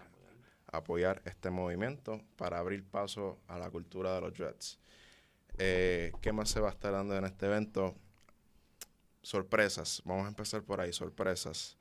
apoyar 0.72 1.22
este 1.26 1.50
movimiento 1.50 2.22
para 2.36 2.60
abrir 2.60 2.84
paso 2.84 3.40
a 3.48 3.58
la 3.58 3.70
cultura 3.70 4.16
de 4.16 4.22
los 4.22 4.34
dreads. 4.34 4.80
Eh, 5.58 6.12
¿Qué 6.22 6.32
más 6.32 6.50
se 6.50 6.60
va 6.60 6.70
a 6.70 6.72
estar 6.72 6.92
dando 6.92 7.16
en 7.16 7.26
este 7.26 7.46
evento? 7.46 7.96
Sorpresas. 9.22 10.02
Vamos 10.06 10.26
a 10.26 10.30
empezar 10.30 10.64
por 10.64 10.80
ahí, 10.80 10.94
sorpresas. 10.94 11.78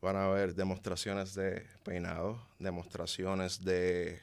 Van 0.00 0.16
a 0.16 0.26
haber 0.26 0.54
demostraciones 0.54 1.34
de 1.34 1.66
peinado, 1.84 2.40
demostraciones 2.58 3.62
de 3.62 4.20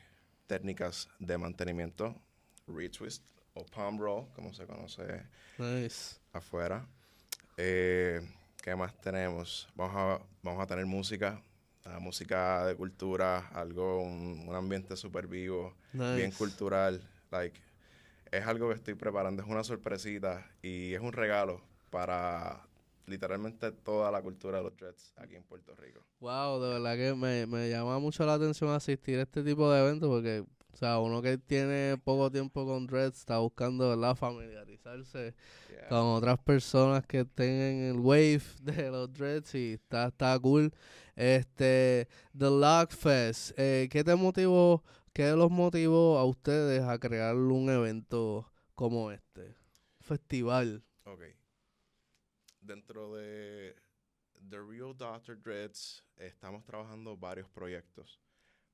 técnicas 0.48 1.10
de 1.20 1.38
mantenimiento, 1.38 2.16
retwist 2.68 3.24
o 3.54 3.66
palm 3.66 4.00
roll, 4.00 4.28
como 4.34 4.54
se 4.54 4.66
conoce 4.66 5.24
nice. 5.58 6.16
afuera. 6.34 6.88
Eh, 7.58 8.22
¿Qué 8.62 8.76
más 8.76 9.00
tenemos? 9.00 9.68
Vamos 9.76 9.96
a, 9.96 10.26
vamos 10.44 10.62
a 10.62 10.68
tener 10.68 10.86
música, 10.86 11.42
música 12.00 12.66
de 12.66 12.76
cultura, 12.76 13.48
algo, 13.54 14.02
un, 14.02 14.46
un 14.48 14.56
ambiente 14.56 14.96
súper 14.96 15.28
vivo, 15.28 15.76
bien 15.94 16.32
cultural. 16.32 17.02
Like, 17.32 17.60
es 18.32 18.46
algo 18.46 18.70
que 18.70 18.76
estoy 18.76 18.96
preparando, 18.96 19.42
es 19.42 19.48
una 19.48 19.64
sorpresita 19.64 20.50
y 20.62 20.94
es 20.94 21.02
un 21.02 21.14
regalo 21.14 21.62
para 21.90 22.67
literalmente 23.08 23.72
toda 23.72 24.12
la 24.12 24.22
cultura 24.22 24.58
de 24.60 24.64
los 24.66 24.78
dreads 24.78 25.14
aquí 25.18 25.36
en 25.36 25.44
Puerto 25.44 25.76
Rico. 25.76 26.02
Wow, 26.20 26.62
de 26.62 26.70
verdad 26.70 26.96
que 26.96 27.16
me, 27.16 27.46
me 27.48 27.70
llama 27.70 27.98
mucho 28.00 28.26
la 28.26 28.36
atención 28.36 28.70
asistir 28.70 29.18
a 29.20 29.24
este 29.24 29.44
tipo 29.44 29.72
de 29.72 29.80
eventos 29.82 30.08
porque, 30.10 30.46
o 30.74 30.78
sea, 30.78 31.00
uno 31.00 31.22
que 31.22 31.38
tiene 31.38 31.98
poco 32.04 32.30
tiempo 32.30 32.66
con 32.66 32.86
dreads 32.86 33.18
está 33.20 33.40
buscando, 33.40 33.90
¿verdad?, 33.90 34.16
familiarizarse 34.16 35.34
Yeah. 35.70 35.90
con 35.90 36.00
otras 36.00 36.40
personas 36.40 37.06
que 37.06 37.22
estén 37.22 37.50
en 37.50 37.84
el 37.96 38.00
wave 38.00 38.42
de 38.62 38.90
los 38.90 39.12
dreads 39.12 39.54
y 39.56 39.74
está, 39.74 40.08
está 40.08 40.38
cool. 40.40 40.72
Este, 41.16 42.08
The 42.38 42.50
Lock 42.50 42.92
Fest, 42.92 43.52
eh, 43.58 43.88
¿qué 43.92 44.04
te 44.04 44.16
motivó, 44.16 44.84
qué 45.14 45.32
los 45.32 45.50
motivó 45.52 46.18
a 46.20 46.26
ustedes 46.26 46.84
a 46.84 46.98
crear 47.00 47.36
un 47.36 47.70
evento 47.70 48.50
como 48.76 49.12
este? 49.12 49.56
Festival. 50.00 50.84
Ok. 51.06 51.22
Dentro 52.68 53.16
de 53.16 53.78
The 54.50 54.58
Real 54.58 54.94
Dr. 54.94 55.42
Dreads 55.42 56.04
estamos 56.18 56.66
trabajando 56.66 57.16
varios 57.16 57.50
proyectos. 57.50 58.20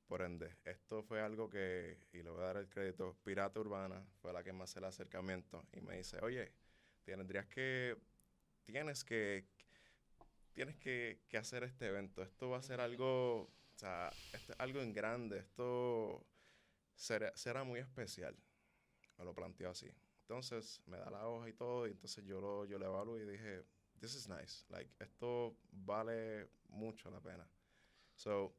Por 0.08 0.23
ende, 0.23 0.58
esto 0.65 1.03
fue 1.03 1.21
algo 1.21 1.47
que, 1.47 1.99
y 2.12 2.23
le 2.23 2.32
voy 2.32 2.41
a 2.41 2.45
dar 2.45 2.58
el 2.58 2.69
crédito, 2.69 3.15
Pirata 3.23 3.60
Urbana 3.60 4.03
fue 4.19 4.34
la 4.34 4.43
que 4.43 4.51
me 4.51 4.63
hace 4.63 4.79
el 4.79 4.86
acercamiento 4.86 5.63
y 5.73 5.82
me 5.82 5.97
dice, 5.97 6.17
oye, 6.23 6.51
tendrías 7.03 7.45
que, 7.45 7.95
tienes 8.63 9.03
que, 9.03 9.45
tienes 10.53 10.75
que, 10.77 11.21
que 11.29 11.38
hacer 11.38 11.63
este 11.63 11.86
evento. 11.86 12.23
Esto 12.23 12.49
va 12.49 12.58
a 12.58 12.63
ser 12.63 12.82
algo, 12.82 13.41
o 13.43 13.75
sea, 13.75 14.12
esto 14.34 14.53
es 14.53 14.60
algo 14.60 14.82
en 14.82 14.91
grande. 14.91 15.38
Esto 15.38 16.25
será, 16.95 17.32
será 17.38 17.63
muy 17.63 17.79
especial. 17.79 18.36
Me 19.19 19.23
lo 19.23 19.36
planteó 19.36 19.69
así. 19.69 19.91
Entonces 20.21 20.82
me 20.88 20.97
da 20.97 21.12
la 21.12 21.27
hoja 21.27 21.47
y 21.47 21.53
todo, 21.53 21.86
y 21.88 21.91
entonces 21.91 22.25
yo 22.25 22.41
lo, 22.41 22.65
yo 22.65 22.79
lo 22.79 22.88
evalué 22.88 23.21
y 23.21 23.27
dije, 23.27 23.63
this 24.04 24.16
is 24.16 24.28
nice. 24.28 24.66
Like, 24.70 24.89
esto 25.00 25.56
vale 25.72 26.50
mucho 26.68 27.10
la 27.10 27.22
pena. 27.22 27.48
So, 28.16 28.54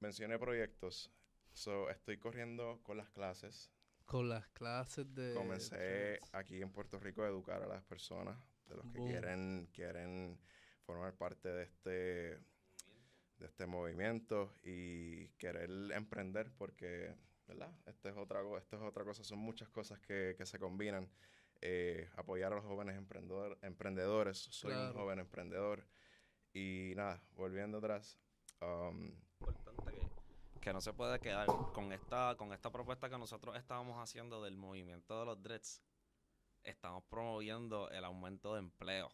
mencioné 0.00 0.38
proyectos. 0.38 1.10
So, 1.52 1.90
estoy 1.90 2.18
corriendo 2.18 2.80
con 2.84 2.96
las 2.96 3.10
clases. 3.10 3.72
Con 4.06 4.28
las 4.28 4.46
clases 4.50 5.12
de... 5.12 5.34
Comencé 5.34 6.20
aquí 6.32 6.62
en 6.62 6.70
Puerto 6.70 7.00
Rico 7.00 7.24
a 7.24 7.28
educar 7.28 7.62
a 7.64 7.66
las 7.66 7.82
personas, 7.82 8.38
de 8.68 8.76
los 8.76 8.86
que 8.92 8.98
Boom. 8.98 9.10
quieren, 9.10 9.68
quieren 9.72 10.38
formar 10.86 11.14
parte 11.16 11.48
de 11.48 11.64
este, 11.64 11.90
de 13.38 13.46
este 13.46 13.66
movimiento 13.66 14.54
y 14.62 15.30
querer 15.30 15.68
emprender 15.92 16.52
porque, 16.52 17.12
¿verdad? 17.48 17.74
Esto 17.86 18.08
es 18.08 18.16
otra, 18.16 18.40
esto 18.56 18.76
es 18.76 18.82
otra 18.82 19.02
cosa, 19.04 19.24
son 19.24 19.40
muchas 19.40 19.68
cosas 19.68 19.98
que, 19.98 20.36
que 20.38 20.46
se 20.46 20.60
combinan. 20.60 21.10
Eh, 21.62 22.10
apoyar 22.16 22.52
a 22.52 22.56
los 22.56 22.64
jóvenes 22.64 22.96
emprendedor- 22.96 23.58
emprendedores. 23.62 24.38
Soy 24.50 24.74
un 24.74 24.92
joven 24.92 25.20
emprendedor. 25.20 25.86
Y 26.52 26.92
nada, 26.96 27.22
volviendo 27.34 27.78
atrás, 27.78 28.18
um, 28.60 29.10
importante 29.40 29.92
que, 29.92 30.60
que 30.60 30.72
no 30.72 30.80
se 30.82 30.92
puede 30.92 31.18
quedar 31.18 31.46
con 31.72 31.92
esta, 31.92 32.36
con 32.36 32.52
esta 32.52 32.70
propuesta 32.70 33.08
que 33.08 33.16
nosotros 33.16 33.56
estábamos 33.56 33.96
haciendo 33.98 34.42
del 34.42 34.56
movimiento 34.56 35.18
de 35.18 35.24
los 35.26 35.42
dreads. 35.42 35.82
Estamos 36.62 37.04
promoviendo 37.04 37.90
el 37.90 38.04
aumento 38.04 38.52
de 38.54 38.60
empleo 38.60 39.10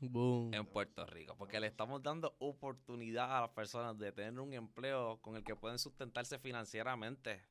Boom. 0.00 0.52
en 0.52 0.66
Puerto 0.66 1.06
Rico, 1.06 1.36
porque 1.38 1.60
le 1.60 1.68
estamos 1.68 2.02
dando 2.02 2.36
oportunidad 2.38 3.36
a 3.36 3.40
las 3.42 3.50
personas 3.50 3.96
de 3.96 4.12
tener 4.12 4.38
un 4.40 4.52
empleo 4.52 5.18
con 5.22 5.36
el 5.36 5.44
que 5.44 5.56
pueden 5.56 5.78
sustentarse 5.78 6.38
financieramente 6.38 7.42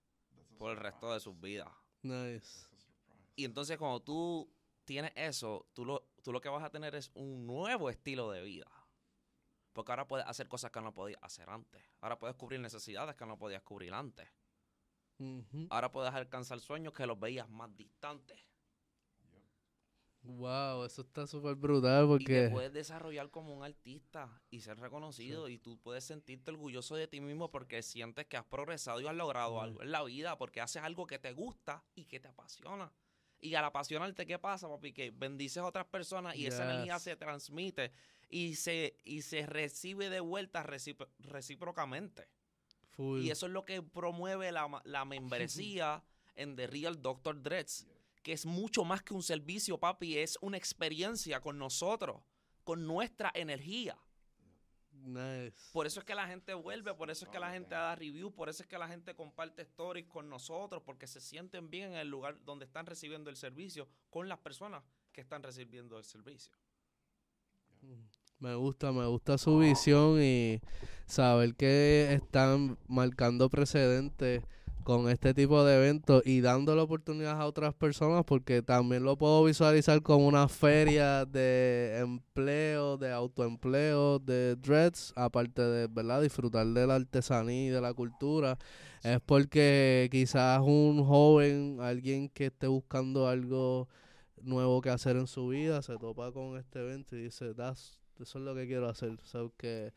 por 0.60 0.72
el 0.72 0.78
resto 0.78 1.12
de 1.14 1.20
sus 1.20 1.40
vidas. 1.40 1.70
Nice. 2.04 2.68
Y 3.36 3.46
entonces 3.46 3.78
cuando 3.78 4.02
tú 4.02 4.50
tienes 4.86 5.12
eso, 5.16 5.68
tú 5.74 5.86
lo, 5.86 6.08
tú 6.24 6.32
lo 6.32 6.42
que 6.42 6.50
vas 6.50 6.64
a 6.64 6.70
tener 6.70 6.96
es 6.96 7.12
un 7.16 7.46
nuevo 7.46 7.90
estilo 7.90 8.32
de 8.32 8.42
vida. 8.44 8.70
Porque 9.74 9.92
ahora 9.92 10.08
puedes 10.08 10.26
hacer 10.26 10.48
cosas 10.48 10.72
que 10.72 10.80
no 10.82 10.94
podías 10.94 11.22
hacer 11.22 11.50
antes. 11.50 11.84
Ahora 12.00 12.18
puedes 12.18 12.36
cubrir 12.38 12.62
necesidades 12.62 13.16
que 13.16 13.26
no 13.26 13.38
podías 13.38 13.62
cubrir 13.62 13.94
antes. 13.94 14.30
Ahora 15.70 15.92
puedes 15.92 16.14
alcanzar 16.14 16.60
sueños 16.60 16.94
que 16.94 17.06
los 17.06 17.20
veías 17.20 17.50
más 17.50 17.76
distantes. 17.76 18.40
Wow, 20.28 20.86
eso 20.86 21.04
está 21.04 21.28
súper 21.28 21.54
brutal 21.54 22.06
Y 22.06 22.08
te 22.08 22.08
porque... 22.08 22.50
puedes 22.52 22.74
desarrollar 22.74 23.30
como 23.30 23.56
un 23.56 23.64
artista 23.64 24.42
y 24.50 24.62
ser 24.62 24.80
reconocido. 24.80 25.50
Y 25.50 25.60
tú 25.60 25.78
puedes 25.80 26.04
sentirte 26.04 26.52
orgulloso 26.52 26.96
de 26.96 27.08
ti 27.08 27.22
mismo 27.22 27.52
porque 27.52 27.84
sientes 27.84 28.26
que 28.26 28.38
has 28.38 28.46
progresado 28.46 29.00
y 29.02 29.08
has 29.08 29.14
logrado 29.16 29.62
algo 29.62 29.84
en 29.84 29.92
la 29.92 30.04
vida. 30.04 30.38
Porque 30.38 30.62
haces 30.62 30.82
algo 30.82 31.06
que 31.06 31.20
te 31.20 31.32
gusta 31.34 31.84
y 31.94 32.06
que 32.06 32.20
te 32.20 32.28
apasiona. 32.28 32.92
Y 33.46 33.56
al 33.56 33.66
apasionarte, 33.66 34.26
¿qué 34.26 34.40
pasa, 34.40 34.68
papi? 34.68 34.92
Que 34.92 35.12
bendices 35.12 35.58
a 35.58 35.66
otras 35.66 35.86
personas 35.86 36.36
y 36.36 36.48
esa 36.48 36.64
energía 36.72 36.98
se 37.00 37.16
transmite 37.16 37.92
y 38.30 38.56
se, 38.56 38.98
y 39.04 39.22
se 39.22 39.46
recibe 39.46 40.10
de 40.10 40.20
vuelta 40.20 40.64
recípro- 40.64 41.10
recíprocamente. 41.20 42.28
Full. 42.90 43.22
Y 43.22 43.30
eso 43.30 43.46
es 43.46 43.52
lo 43.52 43.66
que 43.66 43.82
promueve 43.84 44.52
la, 44.52 44.82
la 44.86 45.06
membresía 45.06 46.04
en 46.36 46.56
The 46.56 46.68
Real 46.68 47.02
Doctor 47.02 47.42
Dreads, 47.42 47.88
que 48.24 48.34
es 48.34 48.46
mucho 48.46 48.84
más 48.84 49.04
que 49.04 49.14
un 49.14 49.22
servicio, 49.22 49.80
papi, 49.80 50.18
es 50.18 50.38
una 50.42 50.58
experiencia 50.58 51.40
con 51.40 51.60
nosotros, 51.60 52.24
con 52.64 52.88
nuestra 52.88 53.32
energía. 53.36 53.96
Nice. 55.06 55.72
Por 55.72 55.86
eso 55.86 56.00
es 56.00 56.06
que 56.06 56.16
la 56.16 56.28
gente 56.28 56.54
vuelve, 56.56 56.94
por 56.96 57.12
eso 57.12 57.26
es 57.26 57.32
que 57.32 57.40
la 57.40 57.52
gente 57.52 57.76
da 57.76 57.96
review, 57.96 58.34
por 58.34 58.50
eso 58.50 58.64
es 58.64 58.68
que 58.68 58.78
la 58.78 58.88
gente 58.88 59.16
comparte 59.16 59.62
stories 59.62 60.08
con 60.08 60.30
nosotros, 60.30 60.82
porque 60.84 61.06
se 61.06 61.22
sienten 61.22 61.70
bien 61.70 61.92
en 61.92 61.98
el 61.98 62.10
lugar 62.10 62.44
donde 62.44 62.66
están 62.66 62.88
recibiendo 62.88 63.30
el 63.30 63.36
servicio 63.36 63.88
con 64.10 64.28
las 64.28 64.40
personas 64.40 64.84
que 65.12 65.22
están 65.22 65.44
recibiendo 65.44 65.98
el 65.98 66.04
servicio. 66.04 66.54
Me 68.40 68.56
gusta, 68.56 68.92
me 68.92 69.06
gusta 69.06 69.38
su 69.38 69.60
visión 69.60 70.22
y 70.22 70.60
saber 71.06 71.56
que 71.56 72.14
están 72.14 72.80
marcando 72.88 73.48
precedentes 73.50 74.44
con 74.86 75.10
este 75.10 75.34
tipo 75.34 75.66
de 75.66 75.78
eventos 75.78 76.22
y 76.28 76.42
dándole 76.42 76.80
oportunidades 76.80 77.40
a 77.40 77.48
otras 77.48 77.74
personas 77.74 78.24
porque 78.24 78.62
también 78.62 79.04
lo 79.04 79.18
puedo 79.18 79.44
visualizar 79.44 80.02
como 80.04 80.28
una 80.28 80.48
feria 80.48 81.26
de 81.26 81.98
empleo, 82.02 82.96
de 82.96 83.12
autoempleo, 83.12 84.20
de 84.20 84.56
dreads, 84.56 85.12
aparte 85.16 85.64
de, 85.64 85.88
¿verdad? 85.88 86.22
Disfrutar 86.22 86.68
de 86.68 86.86
la 86.86 86.96
artesanía 86.96 87.66
y 87.66 87.70
de 87.70 87.82
la 87.82 87.96
cultura. 87.96 88.60
Es 89.04 89.20
porque 89.26 90.08
quizás 90.12 90.62
un 90.62 91.04
joven, 91.04 91.80
alguien 91.82 92.30
que 92.30 92.46
esté 92.46 92.68
buscando 92.68 93.28
algo 93.28 93.90
nuevo 94.44 94.82
que 94.82 94.92
hacer 94.92 95.16
en 95.18 95.26
su 95.26 95.48
vida, 95.48 95.82
se 95.82 95.98
topa 95.98 96.32
con 96.32 96.58
este 96.58 96.80
evento 96.82 97.16
y 97.16 97.24
dice, 97.24 97.56
"That's- 97.56 97.98
eso 98.22 98.38
es 98.38 98.46
lo 98.46 98.54
que 98.54 98.68
quiero 98.68 98.88
hacer. 98.88 99.18
Que 99.58 99.94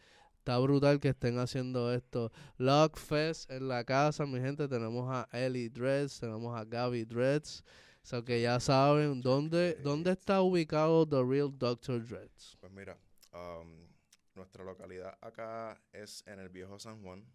está 0.48 0.58
brutal 0.60 0.98
que 0.98 1.08
estén 1.10 1.38
haciendo 1.38 1.92
esto. 1.92 2.32
Lock 2.56 2.96
Fest 2.96 3.50
en 3.50 3.68
la 3.68 3.84
casa, 3.84 4.24
mi 4.24 4.40
gente, 4.40 4.66
tenemos 4.66 5.06
a 5.06 5.28
Ellie 5.30 5.68
Dreads, 5.68 6.20
tenemos 6.20 6.58
a 6.58 6.64
Gaby 6.64 7.04
Dreads. 7.04 7.62
So 8.02 8.24
que 8.24 8.40
ya 8.40 8.58
saben 8.58 9.20
dónde, 9.20 9.74
dónde 9.82 10.12
está 10.12 10.40
ubicado 10.40 11.06
The 11.06 11.22
Real 11.22 11.52
Doctor 11.52 12.02
Dreads. 12.02 12.56
Pues 12.60 12.72
mira, 12.72 12.96
um, 13.34 13.86
nuestra 14.34 14.64
localidad 14.64 15.18
acá 15.20 15.78
es 15.92 16.26
en 16.26 16.38
el 16.38 16.48
viejo 16.48 16.78
San 16.78 17.02
Juan, 17.02 17.26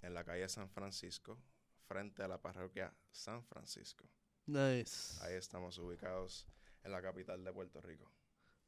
en 0.00 0.14
la 0.14 0.22
calle 0.22 0.48
San 0.48 0.70
Francisco, 0.70 1.36
frente 1.88 2.22
a 2.22 2.28
la 2.28 2.40
parroquia 2.40 2.94
San 3.10 3.42
Francisco. 3.42 4.04
Nice. 4.46 5.18
Ahí 5.24 5.34
estamos 5.34 5.78
ubicados 5.78 6.46
en 6.84 6.92
la 6.92 7.02
capital 7.02 7.42
de 7.42 7.52
Puerto 7.52 7.80
Rico. 7.80 8.08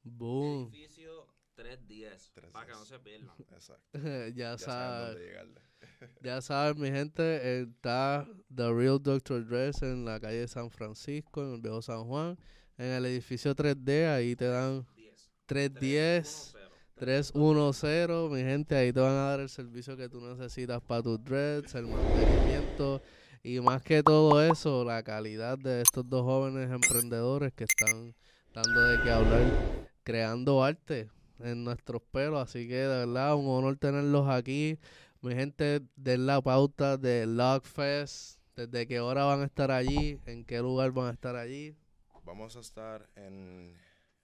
Boom. 0.03 0.69
Edificio 0.73 1.29
310, 1.55 2.31
para 2.53 2.67
que 2.67 2.73
no 2.73 2.85
310. 2.85 2.89
se 2.89 2.99
pierdan. 2.99 3.37
Exacto. 3.53 3.99
ya 4.35 4.35
Ya 4.35 4.59
saben 4.59 4.59
saben. 4.59 5.07
dónde 5.15 5.25
llegarle. 5.27 5.61
Ya 6.23 6.41
saben, 6.41 6.81
mi 6.81 6.89
gente, 6.91 7.61
está 7.63 8.27
The 8.55 8.73
Real 8.73 9.01
Doctor 9.03 9.45
Dress 9.47 9.83
en 9.83 10.05
la 10.05 10.19
calle 10.21 10.47
San 10.49 10.71
Francisco, 10.71 11.43
en 11.45 11.55
el 11.55 11.61
viejo 11.61 11.83
San 11.83 12.05
Juan. 12.05 12.39
En 12.79 12.87
el 12.87 13.05
edificio 13.07 13.55
3D, 13.55 14.09
ahí 14.09 14.35
te 14.35 14.47
dan 14.47 14.87
10. 14.97 15.31
310, 15.47 16.55
310, 16.97 18.31
mi 18.31 18.41
gente, 18.43 18.75
ahí 18.77 18.93
te 18.93 19.01
van 19.01 19.13
a 19.13 19.31
dar 19.31 19.41
el 19.41 19.49
servicio 19.49 19.97
que 19.97 20.09
tú 20.09 20.21
necesitas 20.21 20.81
para 20.83 21.03
tus 21.03 21.23
dreads, 21.23 21.75
el 21.75 21.87
mantenimiento 21.87 23.03
y 23.43 23.61
más 23.61 23.83
que 23.83 24.03
todo 24.03 24.43
eso, 24.43 24.85
la 24.85 25.03
calidad 25.03 25.59
de 25.59 25.83
estos 25.83 26.09
dos 26.09 26.23
jóvenes 26.23 26.71
emprendedores 26.71 27.53
que 27.53 27.65
están 27.65 28.15
dando 28.55 28.83
de 28.89 29.03
qué 29.03 29.11
hablar, 29.11 29.89
creando 30.05 30.63
arte 30.65 31.11
en 31.43 31.65
nuestros 31.65 32.03
pelos, 32.03 32.43
así 32.43 32.69
que 32.69 32.77
de 32.77 33.07
verdad 33.07 33.35
un 33.35 33.47
honor 33.49 33.77
tenerlos 33.77 34.29
aquí. 34.29 34.79
Mi 35.21 35.35
gente, 35.35 35.83
den 35.97 36.27
la 36.27 36.41
pauta 36.41 36.97
de 36.97 37.27
Lockfest, 37.27 38.41
desde 38.57 38.87
qué 38.87 39.01
hora 39.01 39.25
van 39.25 39.43
a 39.43 39.45
estar 39.45 39.71
allí, 39.71 40.19
en 40.27 40.45
qué 40.45 40.59
lugar 40.59 40.91
van 40.93 41.09
a 41.09 41.13
estar 41.13 41.37
allí. 41.37 41.77
Vamos 42.25 42.57
a 42.57 42.61
estar 42.61 43.09
en 43.17 43.77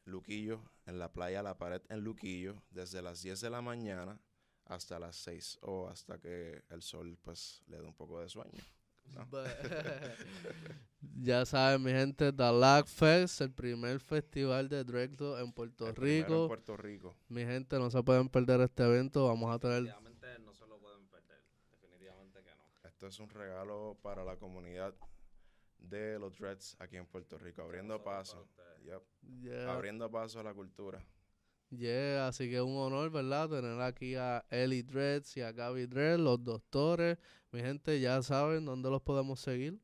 Luquillo, 0.04 0.62
en 0.86 0.98
la 0.98 1.12
playa 1.12 1.42
La 1.42 1.58
Pared 1.58 1.82
en 1.88 2.00
Luquillo, 2.00 2.62
desde 2.70 3.02
las 3.02 3.22
10 3.22 3.40
de 3.40 3.50
la 3.50 3.60
mañana 3.60 4.20
hasta 4.66 4.98
las 4.98 5.16
6 5.16 5.58
o 5.62 5.88
hasta 5.88 6.18
que 6.18 6.62
el 6.68 6.82
sol 6.82 7.18
pues 7.22 7.62
le 7.66 7.78
dé 7.78 7.86
un 7.86 7.94
poco 7.94 8.20
de 8.20 8.28
sueño. 8.28 8.62
¿no? 9.14 9.26
Ya 11.28 11.44
saben, 11.44 11.82
mi 11.82 11.90
gente, 11.90 12.32
The 12.32 12.50
Lock 12.52 12.86
Fest, 12.86 13.42
el 13.42 13.50
primer 13.52 14.00
festival 14.00 14.66
de 14.66 14.82
Drexel 14.82 15.34
en 15.44 15.52
Puerto 15.52 15.86
El 15.86 15.92
primero 15.92 16.16
en 16.16 16.24
Rico. 16.24 16.48
Puerto 16.48 16.76
Rico. 16.78 17.16
Mi 17.28 17.44
gente, 17.44 17.78
no 17.78 17.90
se 17.90 18.02
pueden 18.02 18.30
perder 18.30 18.62
este 18.62 18.82
evento. 18.84 19.26
Vamos 19.26 19.54
a 19.54 19.58
tener. 19.58 19.82
Definitivamente 19.82 20.38
no 20.42 20.54
se 20.54 20.66
lo 20.66 20.78
pueden 20.78 21.06
perder. 21.08 21.38
Definitivamente 21.70 22.42
que 22.42 22.50
no. 22.56 22.88
Esto 22.88 23.06
es 23.08 23.20
un 23.20 23.28
regalo 23.28 23.98
para 24.00 24.24
la 24.24 24.36
comunidad 24.36 24.94
de 25.78 26.18
los 26.18 26.38
Dreads 26.38 26.76
aquí 26.78 26.96
en 26.96 27.04
Puerto 27.04 27.36
Rico, 27.36 27.60
abriendo 27.60 28.02
paso. 28.02 28.40
ustedes. 28.40 28.84
Yep, 28.86 29.02
Yeah, 29.42 29.74
Abriendo 29.74 30.10
paso 30.10 30.40
a 30.40 30.42
la 30.44 30.54
cultura. 30.54 31.04
yeah, 31.68 32.26
así 32.26 32.48
que 32.48 32.62
un 32.62 32.74
honor, 32.78 33.10
¿verdad? 33.10 33.50
Tener 33.50 33.78
aquí 33.82 34.14
a 34.14 34.46
Ellie 34.48 34.82
Dreads 34.82 35.36
y 35.36 35.42
a 35.42 35.52
Gaby 35.52 35.84
Dreads, 35.88 36.20
los 36.20 36.42
doctores. 36.42 37.18
Mi 37.52 37.60
gente, 37.60 38.00
ya 38.00 38.22
saben 38.22 38.64
dónde 38.64 38.88
los 38.88 39.02
podemos 39.02 39.40
seguir. 39.40 39.78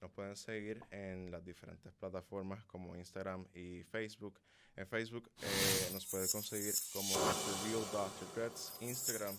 Nos 0.00 0.10
pueden 0.10 0.36
seguir 0.36 0.84
en 0.90 1.30
las 1.30 1.44
diferentes 1.44 1.92
plataformas 1.94 2.64
como 2.66 2.94
Instagram 2.96 3.46
y 3.54 3.82
Facebook. 3.84 4.38
En 4.76 4.86
Facebook 4.86 5.30
eh, 5.40 5.90
nos 5.92 6.04
puede 6.06 6.28
conseguir 6.28 6.74
como 6.92 7.08
The 7.08 7.68
Real 7.68 7.84
Dr. 7.92 8.34
Dreads, 8.34 8.72
Instagram, 8.80 9.34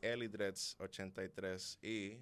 Ellie 0.00 0.28
Dreads 0.28 0.76
83 0.80 1.78
y 1.82 2.18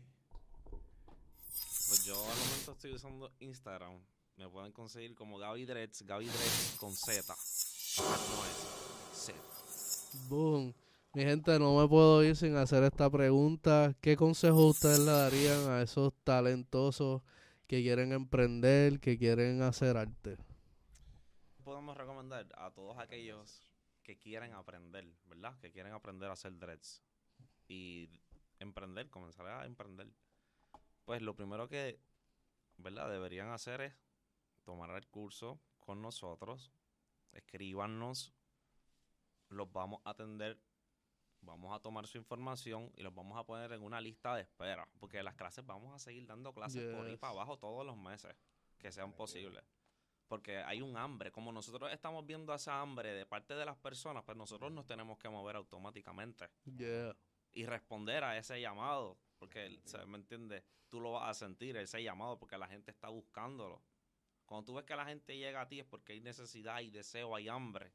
Pues 1.89 2.05
yo 2.05 2.15
al 2.15 2.39
momento 2.39 2.73
estoy 2.73 2.95
usando 2.95 3.33
Instagram. 3.41 3.99
Me 4.37 4.49
pueden 4.49 4.73
conseguir 4.73 5.15
como 5.15 5.39
Gaby 5.39 5.65
Dreads, 5.65 6.03
Gaby 6.03 6.27
Dreads 6.27 6.77
con 6.79 6.95
Z. 6.95 7.35
No 7.99 8.45
es 8.45 9.25
Z. 9.25 9.39
Boom. 10.29 10.75
Mi 11.13 11.25
gente, 11.25 11.59
no 11.59 11.77
me 11.77 11.89
puedo 11.89 12.23
ir 12.23 12.37
sin 12.37 12.57
hacer 12.57 12.85
esta 12.85 13.11
pregunta. 13.11 13.97
¿Qué 14.01 14.17
consejo 14.17 14.67
ustedes 14.67 15.01
le 15.01 15.11
darían 15.11 15.69
a 15.71 15.83
esos 15.83 16.13
talentosos 16.25 17.23
que 17.71 17.83
quieren 17.83 18.11
emprender, 18.11 18.99
que 18.99 19.17
quieren 19.17 19.63
hacer 19.63 19.97
arte? 19.97 20.37
Podemos 21.63 21.97
recomendar 21.97 22.49
a 22.57 22.73
todos 22.73 22.99
aquellos 22.99 23.71
que 24.03 24.19
quieren 24.19 24.55
aprender, 24.55 25.07
¿verdad? 25.27 25.57
Que 25.61 25.71
quieren 25.71 25.93
aprender 25.93 26.31
a 26.31 26.33
hacer 26.33 26.59
dreads. 26.59 27.01
Y 27.69 28.11
emprender, 28.59 29.09
comenzar 29.09 29.47
a 29.47 29.67
emprender. 29.67 30.09
Pues 31.05 31.23
lo 31.23 31.37
primero 31.37 31.69
que, 31.69 32.01
¿verdad? 32.77 33.09
Deberían 33.09 33.51
hacer 33.51 33.83
es 33.83 33.95
tomar 34.65 34.91
el 34.91 35.07
curso 35.07 35.61
con 35.79 36.03
nosotros. 36.03 36.73
Escríbanos. 37.31 38.35
Los 39.49 39.71
vamos 39.71 40.01
a 40.05 40.11
atender. 40.11 40.59
Vamos 41.43 41.75
a 41.75 41.81
tomar 41.81 42.07
su 42.07 42.19
información 42.19 42.93
y 42.97 43.03
los 43.03 43.15
vamos 43.15 43.39
a 43.39 43.45
poner 43.45 43.73
en 43.73 43.83
una 43.83 44.01
lista 44.01 44.35
de 44.35 44.43
espera. 44.43 44.87
Porque 44.99 45.23
las 45.23 45.35
clases 45.35 45.65
vamos 45.65 45.95
a 45.95 45.99
seguir 45.99 46.27
dando 46.27 46.53
clases 46.53 46.95
por 46.95 47.07
ahí 47.07 47.17
para 47.17 47.33
abajo 47.33 47.59
todos 47.59 47.85
los 47.87 47.97
meses. 47.97 48.35
que 48.79 48.91
sean 48.93 49.13
posibles. 49.13 49.63
Porque 50.27 50.59
hay 50.59 50.81
un 50.81 50.97
hambre. 50.97 51.31
Como 51.33 51.53
nosotros 51.53 51.93
estamos 51.93 52.25
viendo 52.25 52.55
esa 52.55 52.81
hambre 52.81 53.13
de 53.13 53.27
parte 53.27 53.55
de 53.55 53.65
las 53.65 53.77
personas, 53.77 54.23
pues 54.25 54.39
nosotros 54.39 54.71
nos 54.73 54.87
tenemos 54.87 55.19
que 55.19 55.29
mover 55.29 55.57
automáticamente 55.57 56.49
Yeah. 56.65 57.15
y 57.53 57.67
responder 57.67 58.23
a 58.25 58.39
ese 58.39 58.61
llamado. 58.61 59.19
Porque. 59.39 59.81
¿me 60.07 60.17
entiendes? 60.19 60.63
Tú 60.89 61.01
lo 61.01 61.13
vas 61.13 61.31
a 61.31 61.35
sentir, 61.35 61.77
ese 61.77 62.03
llamado, 62.03 62.39
porque 62.39 62.57
la 62.59 62.69
gente 62.69 62.91
está 62.91 63.09
buscándolo. 63.09 63.83
Cuando 64.47 64.65
tú 64.65 64.75
ves 64.75 64.85
que 64.85 64.97
la 64.97 65.05
gente 65.07 65.37
llega 65.37 65.61
a 65.61 65.69
ti 65.69 65.81
es 65.81 65.87
porque 65.87 66.13
hay 66.15 66.21
necesidad, 66.21 66.77
hay 66.77 66.91
deseo, 66.91 67.35
hay 67.35 67.49
hambre. 67.49 67.93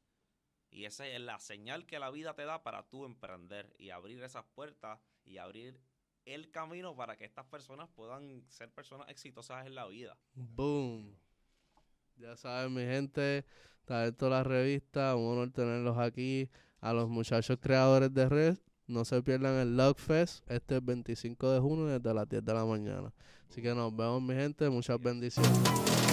Y 0.70 0.84
esa 0.84 1.06
es 1.06 1.20
la 1.20 1.38
señal 1.38 1.86
que 1.86 1.98
la 1.98 2.10
vida 2.10 2.34
te 2.34 2.44
da 2.44 2.62
para 2.62 2.82
tú 2.88 3.04
emprender 3.04 3.74
y 3.78 3.90
abrir 3.90 4.22
esas 4.22 4.44
puertas 4.54 5.00
y 5.24 5.38
abrir 5.38 5.80
el 6.24 6.50
camino 6.50 6.94
para 6.96 7.16
que 7.16 7.24
estas 7.24 7.46
personas 7.46 7.88
puedan 7.94 8.44
ser 8.48 8.70
personas 8.72 9.08
exitosas 9.08 9.66
en 9.66 9.74
la 9.74 9.86
vida. 9.86 10.18
Boom. 10.34 11.16
Ya 12.16 12.36
saben, 12.36 12.74
mi 12.74 12.82
gente, 12.82 13.44
talento 13.84 14.28
la 14.28 14.42
revista, 14.42 15.14
un 15.16 15.32
honor 15.32 15.52
tenerlos 15.52 15.98
aquí. 15.98 16.50
A 16.80 16.92
los 16.92 17.08
muchachos 17.08 17.58
creadores 17.60 18.12
de 18.12 18.28
red, 18.28 18.58
no 18.86 19.04
se 19.04 19.22
pierdan 19.22 19.54
el 19.54 19.76
Logfest 19.76 20.48
este 20.50 20.80
25 20.80 21.50
de 21.50 21.60
junio 21.60 21.86
desde 21.86 22.14
las 22.14 22.28
10 22.28 22.44
de 22.44 22.54
la 22.54 22.64
mañana. 22.64 23.12
Así 23.48 23.62
que 23.62 23.74
nos 23.74 23.94
vemos, 23.94 24.22
mi 24.22 24.34
gente, 24.34 24.68
muchas 24.68 25.00
bendiciones. 25.00 26.05